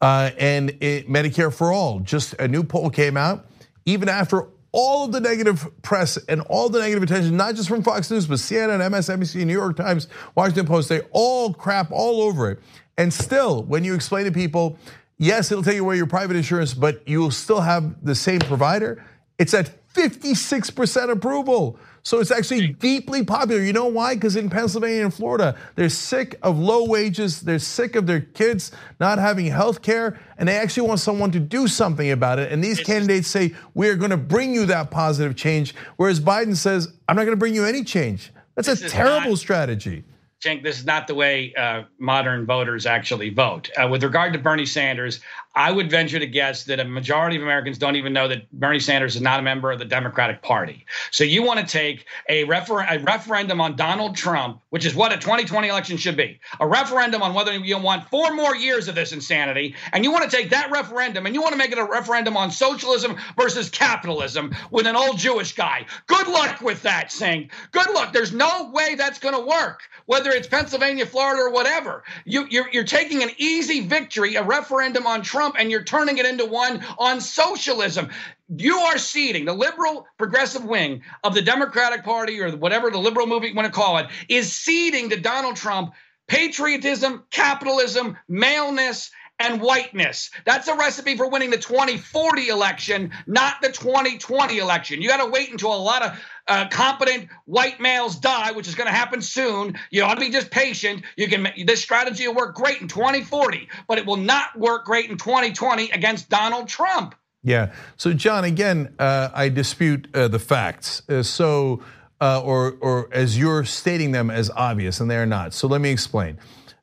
Uh, 0.00 0.30
and 0.38 0.70
it, 0.80 1.08
Medicare 1.08 1.52
for 1.52 1.72
all, 1.72 2.00
just 2.00 2.32
a 2.34 2.48
new 2.48 2.62
poll 2.62 2.88
came 2.88 3.18
out. 3.18 3.46
Even 3.84 4.08
after 4.08 4.48
all 4.72 5.04
of 5.04 5.12
the 5.12 5.20
negative 5.20 5.68
press 5.82 6.16
and 6.28 6.40
all 6.42 6.68
the 6.68 6.78
negative 6.78 7.02
attention, 7.02 7.36
not 7.36 7.54
just 7.54 7.68
from 7.68 7.82
Fox 7.82 8.10
News, 8.10 8.26
but 8.26 8.38
CNN, 8.38 8.80
MSNBC, 8.90 9.44
New 9.44 9.52
York 9.52 9.76
Times, 9.76 10.08
Washington 10.34 10.66
Post, 10.66 10.88
they 10.88 11.00
all 11.10 11.52
crap 11.52 11.90
all 11.90 12.22
over 12.22 12.50
it. 12.50 12.60
And 12.96 13.12
still, 13.12 13.62
when 13.64 13.84
you 13.84 13.94
explain 13.94 14.24
to 14.26 14.32
people 14.32 14.78
Yes, 15.22 15.52
it'll 15.52 15.62
take 15.62 15.78
away 15.78 15.98
your 15.98 16.06
private 16.06 16.34
insurance, 16.34 16.72
but 16.72 17.06
you 17.06 17.20
will 17.20 17.30
still 17.30 17.60
have 17.60 18.02
the 18.02 18.14
same 18.14 18.40
provider. 18.40 19.04
It's 19.38 19.52
at 19.52 19.70
56% 19.92 21.10
approval. 21.10 21.78
So 22.02 22.20
it's 22.20 22.30
actually 22.30 22.68
deeply 22.68 23.22
popular. 23.22 23.60
You 23.60 23.74
know 23.74 23.84
why? 23.84 24.14
Because 24.14 24.34
in 24.34 24.48
Pennsylvania 24.48 25.04
and 25.04 25.12
Florida, 25.12 25.58
they're 25.74 25.90
sick 25.90 26.36
of 26.42 26.58
low 26.58 26.86
wages, 26.86 27.42
they're 27.42 27.58
sick 27.58 27.96
of 27.96 28.06
their 28.06 28.22
kids 28.22 28.72
not 28.98 29.18
having 29.18 29.44
health 29.44 29.82
care, 29.82 30.18
and 30.38 30.48
they 30.48 30.56
actually 30.56 30.88
want 30.88 31.00
someone 31.00 31.30
to 31.32 31.38
do 31.38 31.68
something 31.68 32.10
about 32.10 32.38
it. 32.38 32.50
And 32.50 32.64
these 32.64 32.80
candidates 32.80 33.28
say, 33.28 33.54
we 33.74 33.90
are 33.90 33.96
gonna 33.96 34.16
bring 34.16 34.54
you 34.54 34.64
that 34.66 34.90
positive 34.90 35.36
change, 35.36 35.74
whereas 35.96 36.18
Biden 36.18 36.56
says, 36.56 36.94
I'm 37.06 37.16
not 37.16 37.24
gonna 37.24 37.36
bring 37.36 37.54
you 37.54 37.66
any 37.66 37.84
change. 37.84 38.32
That's 38.54 38.68
a 38.68 38.88
terrible 38.88 39.36
strategy. 39.36 40.04
Cenk, 40.40 40.62
this 40.62 40.78
is 40.78 40.86
not 40.86 41.06
the 41.06 41.14
way 41.14 41.52
uh, 41.54 41.82
modern 41.98 42.46
voters 42.46 42.86
actually 42.86 43.28
vote. 43.28 43.70
Uh, 43.76 43.88
with 43.88 44.02
regard 44.02 44.32
to 44.32 44.38
Bernie 44.38 44.64
Sanders, 44.64 45.20
I 45.54 45.72
would 45.72 45.90
venture 45.90 46.20
to 46.20 46.26
guess 46.28 46.64
that 46.64 46.78
a 46.78 46.84
majority 46.84 47.36
of 47.36 47.42
Americans 47.42 47.76
don't 47.76 47.96
even 47.96 48.12
know 48.12 48.28
that 48.28 48.50
Bernie 48.52 48.78
Sanders 48.78 49.16
is 49.16 49.20
not 49.20 49.40
a 49.40 49.42
member 49.42 49.72
of 49.72 49.80
the 49.80 49.84
Democratic 49.84 50.42
Party. 50.42 50.86
So 51.10 51.24
you 51.24 51.42
want 51.42 51.58
to 51.58 51.66
take 51.66 52.06
a, 52.28 52.44
refer- 52.44 52.86
a 52.88 53.00
referendum 53.00 53.60
on 53.60 53.74
Donald 53.74 54.14
Trump, 54.14 54.60
which 54.70 54.86
is 54.86 54.94
what 54.94 55.12
a 55.12 55.18
2020 55.18 55.66
election 55.66 55.96
should 55.96 56.16
be, 56.16 56.38
a 56.60 56.66
referendum 56.68 57.20
on 57.22 57.34
whether 57.34 57.52
you 57.52 57.78
want 57.78 58.08
four 58.10 58.32
more 58.32 58.54
years 58.54 58.86
of 58.86 58.94
this 58.94 59.12
insanity, 59.12 59.74
and 59.92 60.04
you 60.04 60.12
want 60.12 60.30
to 60.30 60.36
take 60.36 60.50
that 60.50 60.70
referendum 60.70 61.26
and 61.26 61.34
you 61.34 61.42
want 61.42 61.52
to 61.52 61.58
make 61.58 61.72
it 61.72 61.78
a 61.78 61.84
referendum 61.84 62.36
on 62.36 62.52
socialism 62.52 63.16
versus 63.36 63.68
capitalism 63.68 64.54
with 64.70 64.86
an 64.86 64.94
old 64.94 65.18
Jewish 65.18 65.54
guy. 65.56 65.84
Good 66.06 66.28
luck 66.28 66.60
with 66.60 66.80
that, 66.82 67.08
Cenk. 67.08 67.50
Good 67.72 67.90
luck. 67.90 68.12
There's 68.12 68.32
no 68.32 68.70
way 68.72 68.94
that's 68.94 69.18
going 69.18 69.34
to 69.34 69.44
work, 69.44 69.82
whether 70.06 70.30
it's 70.30 70.46
Pennsylvania, 70.46 71.06
Florida, 71.06 71.42
or 71.42 71.50
whatever. 71.50 72.04
You, 72.24 72.46
you're, 72.48 72.70
you're 72.70 72.84
taking 72.84 73.24
an 73.24 73.30
easy 73.36 73.80
victory, 73.80 74.36
a 74.36 74.44
referendum 74.44 75.08
on 75.08 75.22
Trump 75.22 75.39
Trump 75.40 75.56
and 75.58 75.70
you're 75.70 75.82
turning 75.82 76.18
it 76.18 76.26
into 76.26 76.44
one 76.44 76.84
on 76.98 77.18
socialism. 77.18 78.10
You 78.54 78.76
are 78.76 78.98
ceding 78.98 79.46
the 79.46 79.54
liberal 79.54 80.06
progressive 80.18 80.66
wing 80.66 81.00
of 81.24 81.32
the 81.32 81.40
Democratic 81.40 82.04
Party 82.04 82.38
or 82.42 82.50
whatever 82.50 82.90
the 82.90 82.98
liberal 82.98 83.26
movement 83.26 83.54
you 83.54 83.56
want 83.56 83.64
to 83.64 83.72
call 83.72 83.96
it 83.96 84.08
is 84.28 84.52
ceding 84.52 85.08
to 85.08 85.16
Donald 85.18 85.56
Trump 85.56 85.94
patriotism, 86.28 87.24
capitalism, 87.30 88.18
maleness, 88.28 89.10
and 89.40 89.60
whiteness. 89.60 90.30
That's 90.44 90.68
a 90.68 90.76
recipe 90.76 91.16
for 91.16 91.28
winning 91.28 91.50
the 91.50 91.56
2040 91.56 92.48
election, 92.48 93.10
not 93.26 93.60
the 93.62 93.72
2020 93.72 94.58
election. 94.58 95.00
You 95.00 95.08
got 95.08 95.24
to 95.24 95.30
wait 95.30 95.50
until 95.50 95.74
a 95.74 95.82
lot 95.82 96.02
of 96.02 96.20
uh, 96.46 96.68
competent 96.68 97.28
white 97.46 97.80
males 97.80 98.16
die, 98.16 98.52
which 98.52 98.68
is 98.68 98.74
going 98.74 98.86
to 98.86 98.92
happen 98.92 99.22
soon. 99.22 99.78
You 99.90 100.04
ought 100.04 100.14
to 100.14 100.20
be 100.20 100.30
just 100.30 100.50
patient. 100.50 101.04
You 101.16 101.26
can 101.26 101.48
this 101.64 101.82
strategy 101.82 102.28
will 102.28 102.34
work 102.34 102.54
great 102.54 102.82
in 102.82 102.88
2040, 102.88 103.68
but 103.88 103.98
it 103.98 104.04
will 104.04 104.16
not 104.16 104.56
work 104.58 104.84
great 104.84 105.10
in 105.10 105.16
2020 105.16 105.90
against 105.90 106.28
Donald 106.28 106.68
Trump. 106.68 107.14
Yeah. 107.42 107.72
So 107.96 108.12
John, 108.12 108.44
again, 108.44 108.94
uh, 108.98 109.30
I 109.32 109.48
dispute 109.48 110.08
uh, 110.14 110.28
the 110.28 110.38
facts. 110.38 111.02
Uh, 111.08 111.22
so. 111.24 111.82
Uh, 112.22 112.38
or, 112.44 112.76
or 112.82 113.08
as 113.12 113.38
you're 113.38 113.64
stating 113.64 114.12
them 114.12 114.30
as 114.30 114.50
obvious, 114.50 115.00
and 115.00 115.10
they're 115.10 115.24
not. 115.24 115.54
So 115.54 115.66
let 115.66 115.80
me 115.80 115.88
explain. 115.88 116.38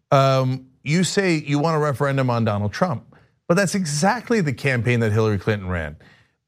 Um, 0.09 0.66
you 0.87 1.03
say 1.03 1.35
you 1.35 1.59
want 1.59 1.75
a 1.75 1.79
referendum 1.79 2.29
on 2.29 2.45
Donald 2.45 2.73
Trump, 2.73 3.15
but 3.47 3.55
that's 3.55 3.75
exactly 3.75 4.41
the 4.41 4.53
campaign 4.53 4.99
that 5.01 5.11
Hillary 5.11 5.37
Clinton 5.37 5.67
ran. 5.67 5.97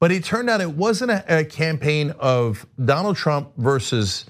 But 0.00 0.12
it 0.12 0.24
turned 0.24 0.48
out 0.48 0.60
it 0.60 0.70
wasn't 0.70 1.10
a, 1.10 1.44
campaign 1.44 2.14
of 2.18 2.66
Donald 2.82 3.16
Trump 3.16 3.52
versus, 3.58 4.24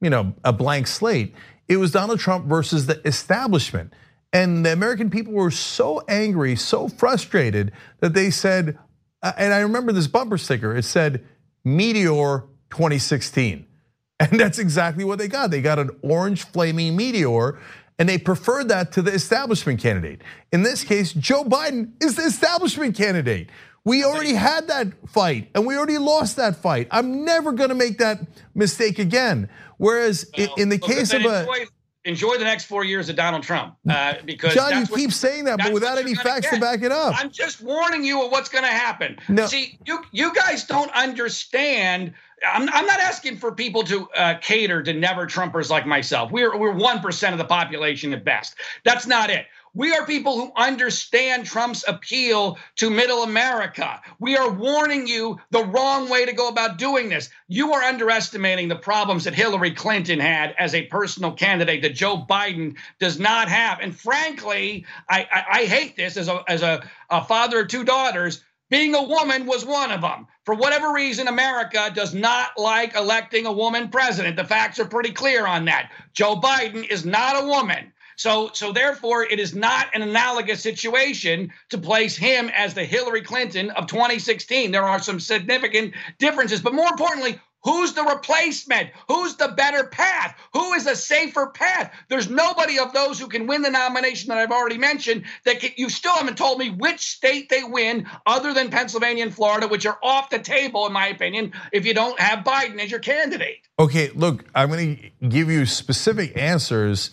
you 0.00 0.10
know, 0.10 0.34
a 0.44 0.52
blank 0.52 0.86
slate. 0.86 1.34
It 1.66 1.78
was 1.78 1.92
Donald 1.92 2.20
Trump 2.20 2.46
versus 2.46 2.86
the 2.86 3.00
establishment. 3.06 3.94
And 4.34 4.66
the 4.66 4.72
American 4.72 5.08
people 5.08 5.32
were 5.32 5.50
so 5.50 6.02
angry, 6.08 6.56
so 6.56 6.88
frustrated 6.88 7.72
that 8.00 8.12
they 8.12 8.30
said, 8.30 8.78
uh, 9.22 9.32
and 9.38 9.54
I 9.54 9.60
remember 9.60 9.92
this 9.92 10.08
bumper 10.08 10.36
sticker, 10.36 10.76
it 10.76 10.84
said, 10.84 11.24
Meteor 11.64 12.44
2016. 12.70 13.66
And 14.20 14.38
that's 14.38 14.60
exactly 14.60 15.02
what 15.02 15.18
they 15.18 15.26
got. 15.26 15.50
They 15.50 15.60
got 15.60 15.80
an 15.80 15.90
orange 16.00 16.44
flaming 16.44 16.94
meteor 16.94 17.58
and 17.98 18.08
they 18.08 18.18
preferred 18.18 18.68
that 18.68 18.92
to 18.92 19.02
the 19.02 19.12
establishment 19.12 19.80
candidate. 19.80 20.22
In 20.52 20.62
this 20.62 20.82
case, 20.84 21.12
Joe 21.12 21.44
Biden 21.44 21.92
is 22.02 22.16
the 22.16 22.22
establishment 22.22 22.96
candidate. 22.96 23.50
We 23.84 24.02
already 24.02 24.32
had 24.32 24.68
that 24.68 24.88
fight 25.08 25.50
and 25.54 25.66
we 25.66 25.76
already 25.76 25.98
lost 25.98 26.36
that 26.36 26.56
fight. 26.56 26.88
I'm 26.90 27.24
never 27.24 27.52
gonna 27.52 27.74
make 27.74 27.98
that 27.98 28.20
mistake 28.54 28.98
again. 28.98 29.48
Whereas 29.76 30.30
well, 30.36 30.54
in 30.56 30.70
the 30.70 30.78
case 30.78 31.12
of 31.12 31.24
a 31.24 31.40
enjoy, 31.40 31.66
enjoy, 32.04 32.38
the 32.38 32.44
next 32.44 32.64
four 32.64 32.82
years 32.84 33.10
of 33.10 33.16
Donald 33.16 33.42
Trump 33.42 33.76
uh, 33.88 34.14
because 34.24 34.54
John, 34.54 34.80
you 34.80 34.86
keep 34.86 35.12
saying 35.12 35.44
that, 35.44 35.58
but 35.58 35.72
without 35.72 35.98
any 35.98 36.14
facts 36.14 36.48
get. 36.48 36.54
to 36.54 36.60
back 36.60 36.82
it 36.82 36.92
up. 36.92 37.14
I'm 37.18 37.30
just 37.30 37.60
warning 37.60 38.04
you 38.04 38.24
of 38.24 38.32
what's 38.32 38.48
going 38.48 38.64
to 38.64 38.70
happen. 38.70 39.18
No. 39.28 39.46
See, 39.46 39.78
you 39.84 40.00
you 40.12 40.32
guys 40.32 40.64
don't 40.64 40.90
understand 40.92 42.14
I'm, 42.46 42.68
I'm 42.68 42.86
not 42.86 43.00
asking 43.00 43.38
for 43.38 43.52
people 43.52 43.84
to 43.84 44.08
uh, 44.10 44.34
cater 44.40 44.82
to 44.82 44.92
never 44.92 45.26
Trumpers 45.26 45.70
like 45.70 45.86
myself. 45.86 46.30
We're 46.30 46.56
we're 46.58 46.74
one 46.74 47.00
percent 47.00 47.32
of 47.32 47.38
the 47.38 47.44
population 47.44 48.12
at 48.12 48.24
best. 48.24 48.56
That's 48.84 49.06
not 49.06 49.30
it. 49.30 49.46
We 49.76 49.92
are 49.92 50.06
people 50.06 50.38
who 50.38 50.52
understand 50.54 51.46
Trump's 51.46 51.84
appeal 51.88 52.58
to 52.76 52.90
middle 52.90 53.24
America. 53.24 54.00
We 54.20 54.36
are 54.36 54.48
warning 54.48 55.08
you 55.08 55.40
the 55.50 55.64
wrong 55.64 56.08
way 56.08 56.24
to 56.26 56.32
go 56.32 56.48
about 56.48 56.78
doing 56.78 57.08
this. 57.08 57.28
You 57.48 57.72
are 57.72 57.82
underestimating 57.82 58.68
the 58.68 58.76
problems 58.76 59.24
that 59.24 59.34
Hillary 59.34 59.72
Clinton 59.72 60.20
had 60.20 60.54
as 60.58 60.76
a 60.76 60.86
personal 60.86 61.32
candidate 61.32 61.82
that 61.82 61.96
Joe 61.96 62.24
Biden 62.24 62.76
does 63.00 63.18
not 63.18 63.48
have. 63.48 63.80
And 63.80 63.98
frankly, 63.98 64.86
I, 65.08 65.26
I, 65.32 65.44
I 65.50 65.64
hate 65.64 65.96
this 65.96 66.16
as 66.16 66.28
a 66.28 66.44
as 66.46 66.62
a, 66.62 66.88
a 67.10 67.24
father 67.24 67.60
of 67.60 67.68
two 67.68 67.82
daughters. 67.82 68.44
Being 68.70 68.94
a 68.94 69.02
woman 69.02 69.46
was 69.46 69.64
one 69.64 69.92
of 69.92 70.00
them. 70.00 70.26
For 70.44 70.54
whatever 70.54 70.92
reason, 70.92 71.28
America 71.28 71.90
does 71.94 72.14
not 72.14 72.58
like 72.58 72.96
electing 72.96 73.46
a 73.46 73.52
woman 73.52 73.88
president. 73.88 74.36
The 74.36 74.44
facts 74.44 74.78
are 74.78 74.86
pretty 74.86 75.12
clear 75.12 75.46
on 75.46 75.66
that. 75.66 75.90
Joe 76.12 76.36
Biden 76.36 76.88
is 76.88 77.04
not 77.04 77.42
a 77.42 77.46
woman. 77.46 77.92
So, 78.16 78.50
so 78.52 78.72
therefore, 78.72 79.24
it 79.24 79.40
is 79.40 79.54
not 79.54 79.88
an 79.94 80.02
analogous 80.02 80.62
situation 80.62 81.52
to 81.70 81.78
place 81.78 82.16
him 82.16 82.48
as 82.54 82.74
the 82.74 82.84
Hillary 82.84 83.22
Clinton 83.22 83.70
of 83.70 83.86
2016. 83.86 84.70
There 84.70 84.84
are 84.84 85.00
some 85.00 85.18
significant 85.18 85.94
differences, 86.18 86.60
but 86.60 86.74
more 86.74 86.88
importantly, 86.88 87.40
Who's 87.64 87.94
the 87.94 88.02
replacement? 88.02 88.90
Who's 89.08 89.36
the 89.36 89.48
better 89.48 89.84
path? 89.84 90.38
Who 90.52 90.74
is 90.74 90.86
a 90.86 90.94
safer 90.94 91.46
path? 91.46 91.92
There's 92.08 92.28
nobody 92.28 92.78
of 92.78 92.92
those 92.92 93.18
who 93.18 93.26
can 93.26 93.46
win 93.46 93.62
the 93.62 93.70
nomination 93.70 94.28
that 94.28 94.38
I've 94.38 94.50
already 94.50 94.78
mentioned 94.78 95.24
that 95.44 95.60
can, 95.60 95.70
you 95.76 95.88
still 95.88 96.14
haven't 96.14 96.36
told 96.36 96.58
me 96.58 96.70
which 96.70 97.00
state 97.00 97.48
they 97.48 97.64
win 97.64 98.06
other 98.26 98.52
than 98.52 98.70
Pennsylvania 98.70 99.24
and 99.24 99.34
Florida, 99.34 99.66
which 99.66 99.86
are 99.86 99.98
off 100.02 100.30
the 100.30 100.38
table, 100.38 100.86
in 100.86 100.92
my 100.92 101.08
opinion, 101.08 101.52
if 101.72 101.86
you 101.86 101.94
don't 101.94 102.20
have 102.20 102.44
Biden 102.44 102.78
as 102.80 102.90
your 102.90 103.00
candidate. 103.00 103.66
Okay, 103.78 104.10
look, 104.14 104.44
I'm 104.54 104.68
going 104.68 104.96
to 104.96 105.28
give 105.28 105.50
you 105.50 105.64
specific 105.64 106.36
answers 106.36 107.10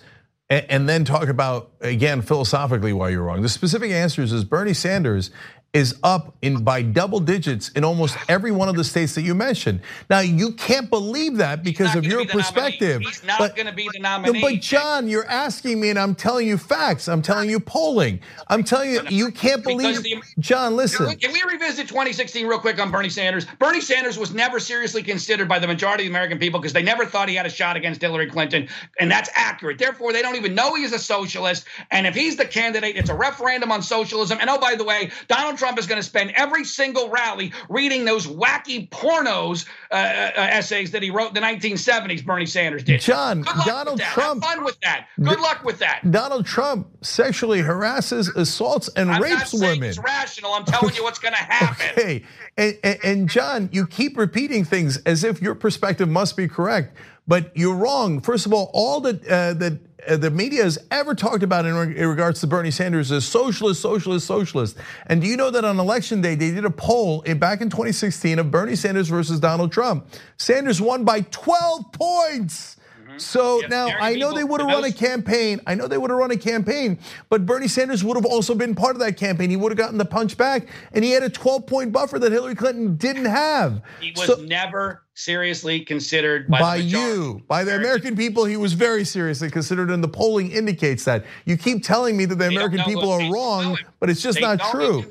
and 0.49 0.89
then 0.89 1.05
talk 1.05 1.29
about, 1.29 1.71
again, 1.79 2.21
philosophically 2.21 2.91
why 2.91 3.07
you're 3.07 3.23
wrong. 3.23 3.41
The 3.41 3.47
specific 3.47 3.91
answers 3.91 4.33
is 4.33 4.43
Bernie 4.43 4.73
Sanders 4.73 5.31
is 5.73 5.95
up 6.03 6.35
in 6.41 6.63
by 6.65 6.81
double 6.81 7.21
digits 7.21 7.69
in 7.69 7.85
almost 7.85 8.17
every 8.27 8.51
one 8.51 8.67
of 8.67 8.75
the 8.75 8.83
states 8.83 9.15
that 9.15 9.21
you 9.21 9.33
mentioned. 9.33 9.79
Now 10.09 10.19
you 10.19 10.51
can't 10.51 10.89
believe 10.89 11.37
that 11.37 11.63
because 11.63 11.95
of 11.95 12.03
your 12.05 12.25
perspective. 12.25 13.01
Nominee. 13.01 13.05
He's 13.05 13.23
not 13.23 13.55
going 13.55 13.67
to 13.67 13.71
be 13.71 13.89
the 13.93 13.99
nominee. 13.99 14.41
But 14.41 14.59
John, 14.59 15.07
you're 15.07 15.27
asking 15.27 15.79
me, 15.79 15.89
and 15.89 15.97
I'm 15.97 16.13
telling 16.13 16.45
you 16.45 16.57
facts. 16.57 17.07
I'm 17.07 17.21
telling 17.21 17.49
you 17.49 17.59
polling. 17.59 18.19
I'm 18.49 18.65
telling 18.65 18.91
you, 18.91 19.01
you 19.09 19.31
can't 19.31 19.63
believe. 19.63 20.03
The, 20.03 20.21
John, 20.39 20.75
listen. 20.75 21.15
Can 21.17 21.31
we 21.31 21.41
revisit 21.49 21.87
2016 21.87 22.45
real 22.45 22.59
quick 22.59 22.79
on 22.81 22.91
Bernie 22.91 23.09
Sanders? 23.09 23.45
Bernie 23.57 23.79
Sanders 23.79 24.17
was 24.17 24.33
never 24.33 24.59
seriously 24.59 25.03
considered 25.03 25.47
by 25.47 25.57
the 25.57 25.67
majority 25.67 26.03
of 26.03 26.07
the 26.07 26.11
American 26.11 26.37
people 26.37 26.59
because 26.59 26.73
they 26.73 26.83
never 26.83 27.05
thought 27.05 27.29
he 27.29 27.35
had 27.35 27.45
a 27.45 27.49
shot 27.49 27.77
against 27.77 28.01
Hillary 28.01 28.29
Clinton, 28.29 28.67
and 28.99 29.09
that's 29.09 29.29
accurate. 29.35 29.77
Therefore, 29.77 30.11
they 30.11 30.21
don't 30.21 30.35
even 30.35 30.53
know 30.53 30.75
he's 30.75 30.91
a 30.91 30.99
socialist. 30.99 31.65
And 31.91 32.05
if 32.05 32.13
he's 32.13 32.35
the 32.35 32.45
candidate, 32.45 32.97
it's 32.97 33.09
a 33.09 33.15
referendum 33.15 33.71
on 33.71 33.81
socialism. 33.81 34.37
And 34.41 34.49
oh, 34.49 34.57
by 34.57 34.75
the 34.75 34.83
way, 34.83 35.11
Donald 35.29 35.60
Trump 35.61 35.77
is 35.77 35.85
going 35.85 36.01
to 36.01 36.07
spend 36.07 36.31
every 36.31 36.65
single 36.65 37.07
rally 37.09 37.53
reading 37.69 38.03
those 38.03 38.25
wacky 38.25 38.89
pornos 38.89 39.67
uh, 39.91 39.93
uh, 39.93 40.31
essays 40.35 40.89
that 40.89 41.03
he 41.03 41.11
wrote 41.11 41.27
in 41.27 41.33
the 41.35 41.39
1970s. 41.39 42.25
Bernie 42.25 42.47
Sanders 42.47 42.83
did. 42.83 42.99
John, 42.99 43.43
Donald 43.63 43.99
Trump. 43.99 44.43
Have 44.43 44.55
fun 44.55 44.65
with 44.65 44.79
that. 44.81 45.05
Good 45.21 45.39
luck 45.39 45.63
with 45.63 45.77
that. 45.77 46.01
Donald 46.09 46.47
Trump 46.47 46.87
sexually 47.01 47.61
harasses, 47.61 48.29
assaults, 48.29 48.89
and 48.95 49.11
I'm 49.11 49.21
rapes 49.21 49.53
women. 49.53 49.83
It's 49.83 49.99
rational. 49.99 50.53
I'm 50.53 50.65
telling 50.65 50.95
you 50.95 51.03
what's 51.03 51.19
going 51.19 51.33
to 51.35 51.37
happen. 51.37 51.85
Okay, 51.91 52.23
and, 52.57 52.79
and, 52.83 52.99
and 53.03 53.29
John, 53.29 53.69
you 53.71 53.85
keep 53.85 54.17
repeating 54.17 54.65
things 54.65 54.97
as 55.05 55.23
if 55.23 55.43
your 55.43 55.53
perspective 55.53 56.09
must 56.09 56.35
be 56.35 56.47
correct, 56.47 56.97
but 57.27 57.55
you're 57.55 57.75
wrong. 57.75 58.19
First 58.19 58.47
of 58.47 58.53
all, 58.53 58.71
all 58.73 58.99
that 59.01 59.27
uh, 59.27 59.53
that 59.53 59.73
uh, 59.73 59.77
Uh, 60.07 60.17
the 60.17 60.31
media 60.31 60.63
has 60.63 60.79
ever 60.89 61.13
talked 61.13 61.43
about 61.43 61.65
in, 61.65 61.75
regards 61.75 62.41
to 62.41 62.47
Bernie 62.47 62.71
Sanders 62.71 63.11
is 63.11 63.25
socialist, 63.25 63.81
socialist, 63.81 64.25
socialist. 64.25 64.77
And 65.07 65.21
do 65.21 65.27
you 65.27 65.37
know 65.37 65.51
that 65.51 65.63
on 65.63 65.79
election 65.79 66.21
day, 66.21 66.35
they 66.35 66.51
did 66.51 66.65
a 66.65 66.71
poll 66.71 67.21
back 67.37 67.61
in 67.61 67.69
2016 67.69 68.39
of 68.39 68.49
Bernie 68.49 68.75
Sanders 68.75 69.09
versus 69.09 69.39
Donald 69.39 69.71
Trump? 69.71 70.07
Sanders 70.37 70.81
won 70.81 71.03
by 71.03 71.21
12 71.21 71.91
points. 71.91 72.77
So 73.21 73.61
now 73.69 73.87
I 73.87 74.15
know 74.15 74.33
they 74.33 74.43
would 74.43 74.61
have 74.61 74.69
run 74.69 74.83
a 74.83 74.91
campaign. 74.91 75.61
I 75.67 75.75
know 75.75 75.87
they 75.87 75.97
would 75.97 76.09
have 76.09 76.19
run 76.19 76.31
a 76.31 76.37
campaign, 76.37 76.99
but 77.29 77.45
Bernie 77.45 77.67
Sanders 77.67 78.03
would 78.03 78.17
have 78.17 78.25
also 78.25 78.55
been 78.55 78.75
part 78.75 78.95
of 78.95 78.99
that 78.99 79.17
campaign. 79.17 79.49
He 79.49 79.57
would 79.57 79.71
have 79.71 79.77
gotten 79.77 79.97
the 79.97 80.05
punch 80.05 80.37
back, 80.37 80.67
and 80.93 81.03
he 81.03 81.11
had 81.11 81.23
a 81.23 81.29
12 81.29 81.65
point 81.65 81.91
buffer 81.91 82.19
that 82.19 82.31
Hillary 82.31 82.55
Clinton 82.55 82.95
didn't 82.97 83.25
have. 83.25 83.81
He 83.99 84.11
was 84.11 84.25
so, 84.25 84.35
never 84.35 85.03
seriously 85.13 85.81
considered 85.81 86.47
by, 86.47 86.59
by 86.59 86.75
you, 86.77 87.41
by 87.47 87.63
the 87.63 87.75
American 87.75 88.15
people. 88.15 88.45
He 88.45 88.57
was 88.57 88.73
very 88.73 89.05
seriously 89.05 89.49
considered, 89.49 89.91
and 89.91 90.03
the 90.03 90.07
polling 90.07 90.51
indicates 90.51 91.05
that. 91.05 91.25
You 91.45 91.57
keep 91.57 91.83
telling 91.83 92.17
me 92.17 92.25
that 92.25 92.35
the 92.35 92.47
American 92.47 92.81
people 92.83 93.09
are 93.11 93.31
wrong, 93.31 93.77
but 93.99 94.09
it's 94.09 94.21
just 94.21 94.35
they 94.35 94.41
not 94.41 94.59
true. 94.71 95.05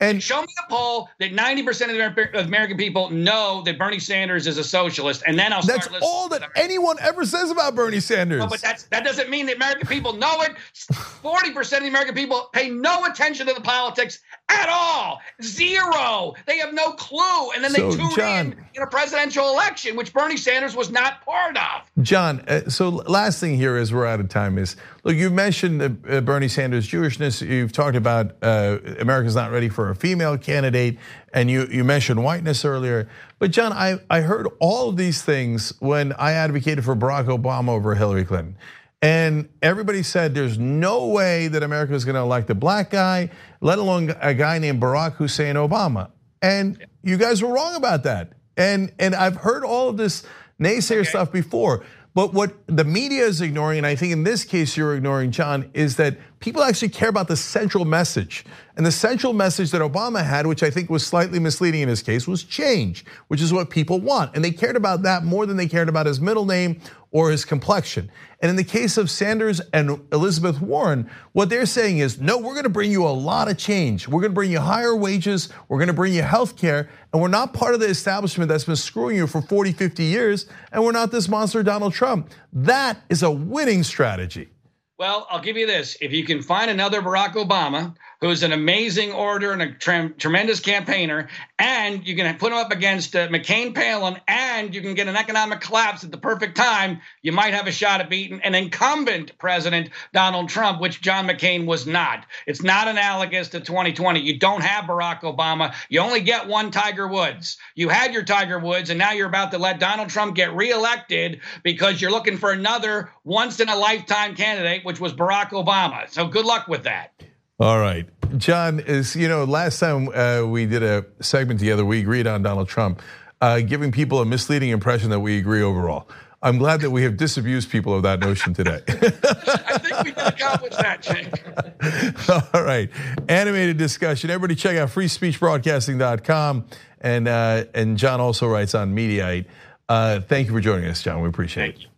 And 0.00 0.22
show 0.22 0.42
me 0.42 0.48
a 0.64 0.70
poll 0.70 1.08
that 1.20 1.32
90% 1.32 1.68
of 1.68 2.32
the 2.32 2.40
American 2.40 2.76
people 2.76 3.08
know 3.10 3.62
that 3.64 3.78
Bernie 3.78 3.98
Sanders 3.98 4.46
is 4.46 4.58
a 4.58 4.64
socialist, 4.64 5.22
and 5.26 5.38
then 5.38 5.52
I'll 5.52 5.62
start. 5.62 5.88
That's 5.90 6.04
all 6.04 6.28
that 6.28 6.42
anyone 6.54 6.96
ever 7.00 7.24
says 7.24 7.50
about 7.50 7.74
Bernie 7.74 8.00
Sanders. 8.00 8.40
No, 8.40 8.46
but 8.46 8.60
that's 8.60 8.84
that 8.84 9.04
doesn't 9.04 9.30
mean 9.30 9.46
the 9.46 9.54
American 9.54 9.86
people 9.86 10.12
know 10.12 10.42
it. 10.42 10.52
40% 10.74 11.56
of 11.78 11.82
the 11.82 11.88
American 11.88 12.14
people 12.14 12.50
pay 12.52 12.68
no 12.68 13.06
attention 13.06 13.46
to 13.46 13.54
the 13.54 13.60
politics 13.60 14.20
at 14.50 14.68
all. 14.68 15.20
Zero. 15.42 16.34
They 16.46 16.58
have 16.58 16.74
no 16.74 16.92
clue. 16.92 17.50
And 17.54 17.64
then 17.64 17.72
they 17.72 17.80
tune 17.80 18.10
John, 18.14 18.46
in 18.52 18.66
in 18.74 18.82
a 18.82 18.86
presidential 18.86 19.48
election, 19.48 19.96
which 19.96 20.12
Bernie 20.12 20.36
Sanders 20.36 20.76
was 20.76 20.90
not 20.90 21.24
part 21.24 21.56
of. 21.56 21.90
John, 22.02 22.40
uh, 22.48 22.68
so 22.68 22.90
last 22.90 23.40
thing 23.40 23.56
here 23.56 23.76
is 23.76 23.92
we're 23.92 24.06
out 24.06 24.20
of 24.20 24.28
time 24.28 24.58
is 24.58 24.76
look, 25.06 25.16
you 25.16 25.30
mentioned 25.30 25.80
uh, 25.82 26.20
Bernie 26.20 26.48
Sanders' 26.48 26.88
Jewishness. 26.88 27.46
You've 27.46 27.72
talked 27.72 27.96
about 27.96 28.32
uh, 28.42 28.78
America's 28.98 29.36
not 29.36 29.52
ready 29.52 29.68
for 29.68 29.88
a 29.88 29.94
female 29.94 30.36
candidate, 30.36 30.98
and 31.32 31.48
you, 31.48 31.66
you 31.70 31.84
mentioned 31.84 32.22
whiteness 32.22 32.64
earlier. 32.64 33.08
But 33.38 33.52
John, 33.52 33.72
I, 33.72 34.00
I 34.10 34.20
heard 34.20 34.48
all 34.58 34.88
of 34.88 34.96
these 34.96 35.22
things 35.22 35.72
when 35.78 36.12
I 36.14 36.32
advocated 36.32 36.84
for 36.84 36.96
Barack 36.96 37.26
Obama 37.26 37.68
over 37.68 37.94
Hillary 37.94 38.24
Clinton. 38.24 38.58
And 39.00 39.48
everybody 39.62 40.02
said 40.02 40.34
there's 40.34 40.58
no 40.58 41.06
way 41.06 41.48
that 41.48 41.62
America 41.62 41.94
is 41.94 42.04
going 42.04 42.16
to 42.16 42.22
elect 42.22 42.50
a 42.50 42.54
black 42.54 42.90
guy, 42.90 43.30
let 43.60 43.78
alone 43.78 44.12
a 44.20 44.34
guy 44.34 44.58
named 44.58 44.82
Barack 44.82 45.12
Hussein 45.14 45.54
Obama. 45.54 46.10
And 46.42 46.84
you 47.02 47.16
guys 47.16 47.42
were 47.42 47.52
wrong 47.52 47.76
about 47.76 48.02
that. 48.02 48.32
And 48.56 48.92
and 48.98 49.14
I've 49.14 49.36
heard 49.36 49.64
all 49.64 49.90
of 49.90 49.98
this 49.98 50.24
naysayer 50.58 51.00
okay. 51.00 51.10
stuff 51.10 51.30
before. 51.30 51.84
But 52.16 52.32
what 52.32 52.54
the 52.66 52.82
media 52.82 53.26
is 53.26 53.42
ignoring, 53.42 53.76
and 53.76 53.86
I 53.86 53.94
think 53.94 54.10
in 54.10 54.24
this 54.24 54.42
case 54.42 54.74
you're 54.74 54.96
ignoring, 54.96 55.32
John, 55.32 55.68
is 55.74 55.96
that 55.96 56.16
people 56.40 56.62
actually 56.62 56.88
care 56.88 57.10
about 57.10 57.28
the 57.28 57.36
central 57.36 57.84
message. 57.84 58.46
And 58.74 58.86
the 58.86 58.90
central 58.90 59.34
message 59.34 59.70
that 59.72 59.82
Obama 59.82 60.24
had, 60.24 60.46
which 60.46 60.62
I 60.62 60.70
think 60.70 60.88
was 60.88 61.04
slightly 61.04 61.38
misleading 61.38 61.82
in 61.82 61.90
his 61.90 62.02
case, 62.02 62.26
was 62.26 62.42
change, 62.42 63.04
which 63.28 63.42
is 63.42 63.52
what 63.52 63.68
people 63.68 64.00
want. 64.00 64.34
And 64.34 64.42
they 64.42 64.50
cared 64.50 64.76
about 64.76 65.02
that 65.02 65.24
more 65.24 65.44
than 65.44 65.58
they 65.58 65.68
cared 65.68 65.90
about 65.90 66.06
his 66.06 66.18
middle 66.18 66.46
name 66.46 66.80
or 67.16 67.30
his 67.30 67.46
complexion. 67.46 68.10
And 68.42 68.50
in 68.50 68.56
the 68.56 68.62
case 68.62 68.98
of 68.98 69.10
Sanders 69.10 69.62
and 69.72 70.02
Elizabeth 70.12 70.60
Warren, 70.60 71.08
what 71.32 71.48
they're 71.48 71.64
saying 71.64 71.96
is, 71.96 72.20
no, 72.20 72.36
we're 72.36 72.54
gonna 72.54 72.68
bring 72.68 72.92
you 72.92 73.06
a 73.06 73.08
lot 73.08 73.48
of 73.50 73.56
change. 73.56 74.06
We're 74.06 74.20
gonna 74.20 74.34
bring 74.34 74.52
you 74.52 74.60
higher 74.60 74.94
wages, 74.94 75.48
we're 75.66 75.78
gonna 75.78 75.94
bring 75.94 76.12
you 76.12 76.20
health 76.20 76.58
care, 76.58 76.90
and 77.14 77.22
we're 77.22 77.28
not 77.28 77.54
part 77.54 77.72
of 77.72 77.80
the 77.80 77.86
establishment 77.86 78.50
that's 78.50 78.64
been 78.64 78.76
screwing 78.76 79.16
you 79.16 79.26
for 79.26 79.40
40, 79.40 79.72
50 79.72 80.02
years, 80.04 80.44
and 80.70 80.84
we're 80.84 80.92
not 80.92 81.10
this 81.10 81.26
monster 81.26 81.62
Donald 81.62 81.94
Trump. 81.94 82.28
That 82.52 82.98
is 83.08 83.22
a 83.22 83.30
winning 83.30 83.82
strategy. 83.82 84.50
Well, 84.98 85.26
I'll 85.28 85.42
give 85.42 85.58
you 85.58 85.66
this. 85.66 85.98
If 86.00 86.12
you 86.12 86.24
can 86.24 86.40
find 86.40 86.70
another 86.70 87.02
Barack 87.02 87.34
Obama 87.34 87.94
who's 88.22 88.42
an 88.42 88.52
amazing 88.52 89.12
orator 89.12 89.52
and 89.52 89.60
a 89.60 89.72
tre- 89.72 90.08
tremendous 90.16 90.58
campaigner, 90.60 91.28
and 91.58 92.06
you 92.06 92.16
can 92.16 92.38
put 92.38 92.50
him 92.50 92.58
up 92.58 92.70
against 92.70 93.14
uh, 93.14 93.28
McCain 93.28 93.74
Palin, 93.74 94.18
and 94.26 94.74
you 94.74 94.80
can 94.80 94.94
get 94.94 95.06
an 95.06 95.16
economic 95.16 95.60
collapse 95.60 96.02
at 96.02 96.10
the 96.10 96.16
perfect 96.16 96.56
time, 96.56 97.02
you 97.20 97.30
might 97.30 97.52
have 97.52 97.66
a 97.66 97.72
shot 97.72 98.00
at 98.00 98.08
beating 98.08 98.40
an 98.42 98.54
incumbent 98.54 99.36
president, 99.36 99.90
Donald 100.14 100.48
Trump, 100.48 100.80
which 100.80 101.02
John 101.02 101.28
McCain 101.28 101.66
was 101.66 101.86
not. 101.86 102.24
It's 102.46 102.62
not 102.62 102.88
analogous 102.88 103.50
to 103.50 103.60
2020. 103.60 104.20
You 104.20 104.38
don't 104.38 104.62
have 104.62 104.86
Barack 104.86 105.20
Obama. 105.20 105.74
You 105.90 106.00
only 106.00 106.22
get 106.22 106.48
one 106.48 106.70
Tiger 106.70 107.06
Woods. 107.06 107.58
You 107.74 107.90
had 107.90 108.14
your 108.14 108.24
Tiger 108.24 108.58
Woods, 108.58 108.88
and 108.88 108.98
now 108.98 109.12
you're 109.12 109.28
about 109.28 109.50
to 109.50 109.58
let 109.58 109.78
Donald 109.78 110.08
Trump 110.08 110.34
get 110.34 110.54
reelected 110.54 111.42
because 111.62 112.00
you're 112.00 112.10
looking 112.10 112.38
for 112.38 112.50
another 112.50 113.10
once 113.24 113.60
in 113.60 113.68
a 113.68 113.76
lifetime 113.76 114.34
candidate, 114.34 114.85
which 114.86 115.00
was 115.00 115.12
Barack 115.12 115.50
Obama. 115.50 116.08
So 116.08 116.28
good 116.28 116.44
luck 116.44 116.68
with 116.68 116.84
that. 116.84 117.10
All 117.58 117.80
right. 117.80 118.06
John, 118.38 118.78
is 118.78 119.16
you 119.16 119.28
know, 119.28 119.42
last 119.42 119.80
time 119.80 120.08
uh, 120.14 120.46
we 120.46 120.64
did 120.64 120.84
a 120.84 121.04
segment 121.20 121.58
together, 121.58 121.84
we 121.84 121.98
agreed 121.98 122.28
on 122.28 122.42
Donald 122.42 122.68
Trump, 122.68 123.02
uh, 123.40 123.60
giving 123.60 123.90
people 123.90 124.20
a 124.20 124.24
misleading 124.24 124.70
impression 124.70 125.10
that 125.10 125.18
we 125.18 125.38
agree 125.38 125.60
overall. 125.60 126.08
I'm 126.40 126.58
glad 126.58 126.82
that 126.82 126.90
we 126.90 127.02
have 127.02 127.16
disabused 127.16 127.68
people 127.68 127.96
of 127.96 128.04
that 128.04 128.20
notion 128.20 128.54
today. 128.54 128.80
I 128.88 129.78
think 129.78 130.04
we 130.04 130.12
can 130.12 130.26
accomplish 130.28 130.76
that, 130.76 131.02
Jake. 131.02 132.54
All 132.54 132.62
right. 132.62 132.88
Animated 133.28 133.78
discussion. 133.78 134.30
Everybody 134.30 134.54
check 134.54 134.76
out 134.76 134.90
freespeechbroadcasting.com. 134.90 136.64
And, 137.00 137.26
uh, 137.26 137.64
and 137.74 137.96
John 137.98 138.20
also 138.20 138.46
writes 138.46 138.76
on 138.76 138.94
Mediaite. 138.94 139.46
Uh, 139.88 140.20
thank 140.20 140.46
you 140.46 140.52
for 140.52 140.60
joining 140.60 140.88
us, 140.88 141.02
John. 141.02 141.22
We 141.22 141.28
appreciate 141.28 141.74
thank 141.74 141.84
it. 141.86 141.90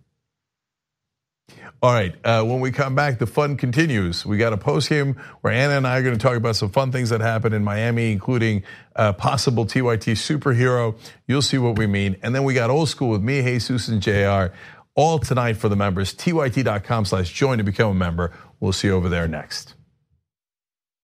All 1.81 1.93
right, 1.93 2.13
uh, 2.25 2.43
when 2.43 2.59
we 2.59 2.73
come 2.73 2.97
back, 2.97 3.21
the 3.21 3.27
fun 3.27 3.57
continues. 3.57 4.27
We 4.27 4.37
got 4.37 4.53
a 4.53 4.57
post 4.57 4.89
game 4.89 5.15
where 5.43 5.53
Anna 5.53 5.77
and 5.77 5.87
I 5.87 5.99
are 5.99 6.03
going 6.03 6.17
to 6.17 6.21
talk 6.21 6.37
about 6.37 6.57
some 6.57 6.71
fun 6.71 6.91
things 6.91 7.11
that 7.11 7.21
happened 7.21 7.55
in 7.55 7.63
Miami, 7.63 8.11
including 8.11 8.65
a 8.97 9.13
possible 9.13 9.65
TYT 9.65 10.15
superhero. 10.15 10.99
You'll 11.29 11.41
see 11.41 11.57
what 11.57 11.79
we 11.79 11.87
mean. 11.87 12.17
And 12.21 12.35
then 12.35 12.43
we 12.43 12.53
got 12.53 12.71
old 12.71 12.89
school 12.89 13.11
with 13.11 13.23
me, 13.23 13.43
Jesus, 13.43 13.87
and 13.87 14.03
JR, 14.03 14.53
all 14.97 15.21
tonight 15.21 15.57
for 15.57 15.69
the 15.69 15.77
members. 15.77 16.13
TYT.com 16.15 17.05
slash 17.05 17.33
join 17.33 17.59
to 17.59 17.65
become 17.65 17.93
a 17.93 17.95
member. 17.95 18.33
We'll 18.59 18.73
see 18.73 18.89
you 18.89 18.95
over 18.95 19.09
there 19.09 19.29
next. 19.29 19.75